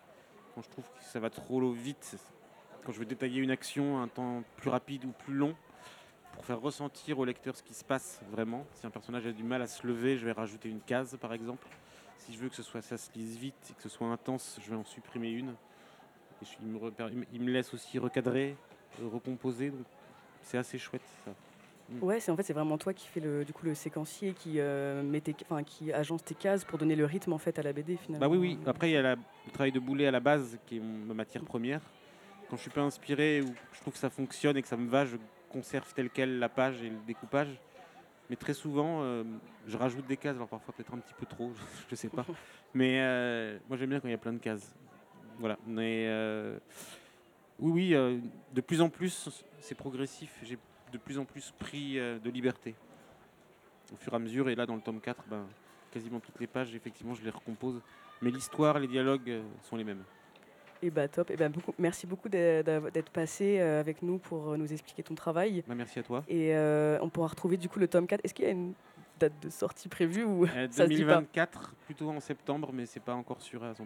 quand 0.55 0.61
je 0.61 0.69
trouve 0.69 0.85
que 0.85 1.03
ça 1.03 1.19
va 1.19 1.29
trop 1.29 1.71
vite. 1.71 2.15
Quand 2.85 2.91
je 2.93 2.99
veux 2.99 3.05
détailler 3.05 3.41
une 3.41 3.51
action, 3.51 4.01
un 4.01 4.07
temps 4.07 4.43
plus 4.57 4.69
rapide 4.69 5.05
ou 5.05 5.11
plus 5.11 5.33
long, 5.33 5.55
pour 6.33 6.45
faire 6.45 6.59
ressentir 6.61 7.19
au 7.19 7.25
lecteur 7.25 7.55
ce 7.55 7.63
qui 7.63 7.73
se 7.73 7.83
passe 7.83 8.21
vraiment. 8.31 8.65
Si 8.73 8.85
un 8.85 8.89
personnage 8.89 9.25
a 9.27 9.31
du 9.31 9.43
mal 9.43 9.61
à 9.61 9.67
se 9.67 9.85
lever, 9.85 10.17
je 10.17 10.25
vais 10.25 10.31
rajouter 10.31 10.69
une 10.69 10.79
case 10.81 11.17
par 11.19 11.33
exemple. 11.33 11.67
Si 12.17 12.33
je 12.33 12.39
veux 12.39 12.49
que 12.49 12.55
ce 12.55 12.63
soit, 12.63 12.81
ça 12.81 12.97
se 12.97 13.11
lise 13.13 13.37
vite 13.37 13.55
et 13.69 13.73
que 13.73 13.81
ce 13.81 13.89
soit 13.89 14.07
intense, 14.07 14.59
je 14.63 14.69
vais 14.69 14.75
en 14.75 14.83
supprimer 14.85 15.29
une. 15.31 15.49
Et 16.41 16.45
je- 16.45 16.51
il, 16.61 16.67
me 16.67 16.77
repère- 16.77 17.09
il 17.09 17.17
me- 17.19 17.25
il 17.33 17.41
me 17.41 17.51
laisse 17.51 17.73
aussi 17.73 17.99
recadrer, 17.99 18.55
euh, 19.01 19.07
recomposer. 19.11 19.69
donc 19.71 19.85
C'est 20.43 20.57
assez 20.57 20.77
chouette 20.77 21.01
ça. 21.25 21.31
Ouais, 22.01 22.19
c'est 22.19 22.31
en 22.31 22.35
fait 22.37 22.43
c'est 22.43 22.53
vraiment 22.53 22.77
toi 22.77 22.93
qui 22.93 23.07
fais 23.07 23.19
le 23.21 23.43
du 23.45 23.53
coup 23.53 23.65
le 23.65 23.73
séquencier 23.73 24.33
qui 24.33 24.59
euh, 24.59 25.03
met 25.03 25.21
tes- 25.21 25.35
enfin 25.43 25.63
qui 25.63 25.91
agence 25.93 26.21
tes 26.23 26.35
cases 26.35 26.63
pour 26.65 26.77
donner 26.77 26.95
le 26.97 27.05
rythme 27.05 27.31
en 27.33 27.37
fait 27.37 27.57
à 27.59 27.63
la 27.63 27.71
BD 27.73 27.95
finalement. 27.97 28.25
Bah 28.25 28.31
oui, 28.31 28.37
oui. 28.37 28.59
Après, 28.65 28.89
il 28.89 28.93
y 28.93 28.97
a 28.97 29.01
la- 29.01 29.15
le 29.15 29.51
travail 29.53 29.71
de 29.71 29.79
boulet 29.79 30.05
à 30.07 30.11
la 30.11 30.19
base, 30.19 30.57
qui 30.67 30.77
est 30.77 30.79
ma 30.81 31.13
matière 31.13 31.43
première. 31.43 31.81
Quand 32.49 32.55
je 32.55 32.61
suis 32.61 32.71
pas 32.71 32.81
inspiré 32.81 33.41
ou 33.41 33.53
je 33.73 33.81
trouve 33.81 33.93
que 33.93 33.99
ça 33.99 34.09
fonctionne 34.09 34.55
et 34.57 34.61
que 34.61 34.67
ça 34.67 34.77
me 34.77 34.89
va, 34.89 35.05
je 35.05 35.17
conserve 35.49 35.93
tel 35.93 36.09
quel 36.09 36.39
la 36.39 36.49
page 36.49 36.81
et 36.81 36.89
le 36.89 36.97
découpage. 37.05 37.59
Mais 38.29 38.35
très 38.35 38.53
souvent, 38.53 39.03
euh, 39.03 39.23
je 39.67 39.77
rajoute 39.77 40.05
des 40.05 40.17
cases, 40.17 40.35
alors 40.35 40.47
parfois 40.47 40.73
peut-être 40.73 40.93
un 40.93 40.99
petit 40.99 41.13
peu 41.13 41.25
trop, 41.25 41.51
je 41.89 41.95
sais 41.95 42.09
pas. 42.09 42.25
Mais 42.73 42.99
euh, 43.01 43.57
moi 43.67 43.77
j'aime 43.77 43.89
bien 43.89 43.99
quand 43.99 44.07
il 44.07 44.11
y 44.11 44.15
a 44.15 44.19
plein 44.19 44.33
de 44.33 44.39
cases. 44.39 44.75
Voilà. 45.39 45.57
Mais 45.65 46.05
euh, 46.07 46.57
oui, 47.59 47.95
oui, 47.95 48.21
de 48.53 48.61
plus 48.61 48.81
en 48.81 48.89
plus, 48.89 49.29
c'est 49.59 49.75
progressif. 49.75 50.31
J'ai 50.43 50.57
de 50.91 50.97
plus 50.97 51.19
en 51.19 51.25
plus 51.25 51.53
pris 51.59 51.95
de 51.95 52.29
liberté 52.29 52.75
au 53.91 53.95
fur 53.97 54.13
et 54.13 54.15
à 54.15 54.19
mesure. 54.19 54.49
Et 54.49 54.55
là, 54.55 54.65
dans 54.65 54.75
le 54.75 54.81
tome 54.81 54.99
4, 54.99 55.25
ben, 55.29 55.45
quasiment 55.91 56.19
toutes 56.19 56.39
les 56.39 56.47
pages, 56.47 56.73
effectivement, 56.75 57.13
je 57.13 57.23
les 57.23 57.29
recompose. 57.29 57.81
Mais 58.21 58.31
l'histoire, 58.31 58.79
les 58.79 58.87
dialogues 58.87 59.41
sont 59.61 59.75
les 59.75 59.83
mêmes. 59.83 60.03
Et 60.83 60.89
bah 60.91 61.07
top. 61.07 61.31
Et 61.31 61.35
ben 61.37 61.49
beaucoup, 61.51 61.73
merci 61.79 62.05
beaucoup 62.07 62.29
d'être 62.29 63.09
passé 63.11 63.59
euh, 63.59 63.79
avec 63.79 64.01
nous 64.01 64.17
pour 64.19 64.49
euh, 64.51 64.57
nous 64.57 64.71
expliquer 64.71 65.03
ton 65.03 65.15
travail. 65.15 65.63
Bah, 65.67 65.75
merci 65.75 65.99
à 65.99 66.03
toi. 66.03 66.23
Et 66.27 66.55
euh, 66.55 66.97
on 67.01 67.09
pourra 67.09 67.27
retrouver 67.27 67.57
du 67.57 67.67
coup 67.69 67.79
le 67.79 67.87
tome 67.87 68.05
4. 68.07 68.21
Est-ce 68.23 68.33
qu'il 68.33 68.45
y 68.45 68.47
a 68.47 68.51
une 68.51 68.73
date 69.19 69.33
de 69.41 69.49
sortie 69.49 69.87
prévue 69.89 70.23
ou 70.23 70.45
Euh, 70.45 70.67
ça 70.71 70.83
se 70.85 70.89
dit 70.89 71.03
pas 71.03 71.15
2024, 71.17 71.73
plutôt 71.85 72.09
en 72.09 72.19
septembre, 72.19 72.69
mais 72.73 72.85
c'est 72.85 72.99
pas 72.99 73.15
encore 73.15 73.41
sûr 73.41 73.63
à 73.63 73.71
100%. 73.73 73.77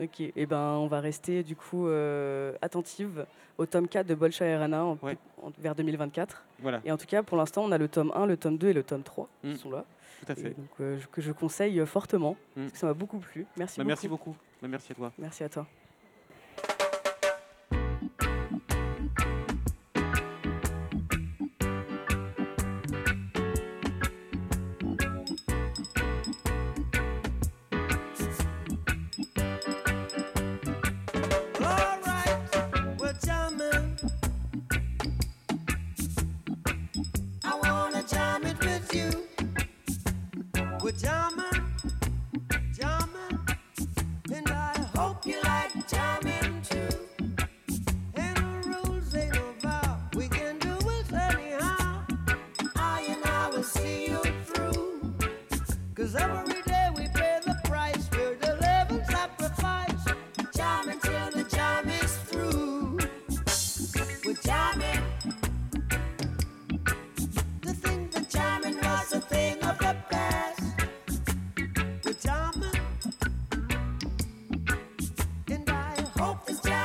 Ok, 0.00 0.20
et 0.20 0.46
ben 0.46 0.76
on 0.78 0.86
va 0.86 1.00
rester 1.00 1.42
du 1.42 1.54
coup 1.54 1.86
euh, 1.86 2.54
attentive 2.62 3.26
au 3.58 3.66
tome 3.66 3.86
4 3.88 4.06
de 4.06 4.14
Bolsha 4.14 4.46
et 4.46 4.56
Rana 4.56 4.84
en- 4.86 4.98
Ouais. 5.02 5.18
en- 5.42 5.50
vers 5.58 5.74
2024. 5.74 6.44
Voilà, 6.60 6.80
Et 6.86 6.90
en 6.92 6.96
tout 6.96 7.04
cas, 7.04 7.22
pour 7.22 7.36
l'instant, 7.36 7.62
on 7.64 7.72
a 7.72 7.76
le 7.78 7.88
tome 7.88 8.10
1, 8.14 8.24
le 8.24 8.38
tome 8.38 8.56
2 8.56 8.68
et 8.68 8.72
le 8.72 8.82
tome 8.84 9.02
3 9.02 9.28
Mm. 9.44 9.52
qui 9.52 9.58
sont 9.58 9.70
là. 9.70 9.84
tout 10.24 10.30
à 10.32 10.38
Et 10.38 10.42
fait. 10.42 10.50
donc, 10.50 10.68
euh, 10.80 10.98
je- 11.00 11.08
que 11.08 11.20
je 11.20 11.32
conseille 11.32 11.84
fortement, 11.84 12.36
Mm. 12.56 12.60
parce 12.60 12.72
que 12.72 12.78
ça 12.78 12.86
m'a 12.86 12.94
beaucoup 12.94 13.18
plu. 13.18 13.44
Merci 13.56 13.78
Bah, 13.78 13.82
beaucoup. 13.82 13.88
merci 13.88 14.08
beaucoup. 14.08 14.36
Bah, 14.62 14.68
merci 14.68 14.92
à 14.92 14.94
toi. 14.94 15.12
Merci 15.18 15.42
à 15.44 15.48
toi. 15.48 15.66
hope 76.22 76.48
is 76.48 76.60
blind. 76.60 76.81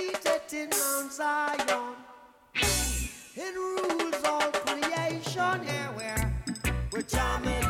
seated 0.00 0.52
in 0.52 0.70
Mount 0.70 1.12
Zion 1.12 1.94
and 3.36 3.56
rules 3.56 4.24
all 4.24 4.50
creation. 4.64 5.60
Yeah, 5.64 5.94
we're, 5.94 6.72
we're 6.90 7.02
jamming. 7.02 7.69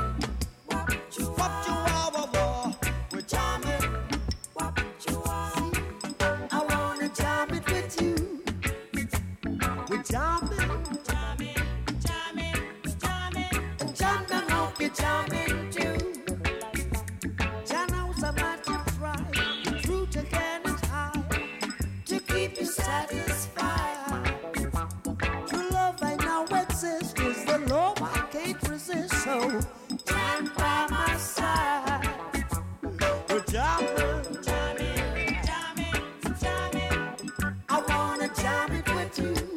do. 39.12 39.49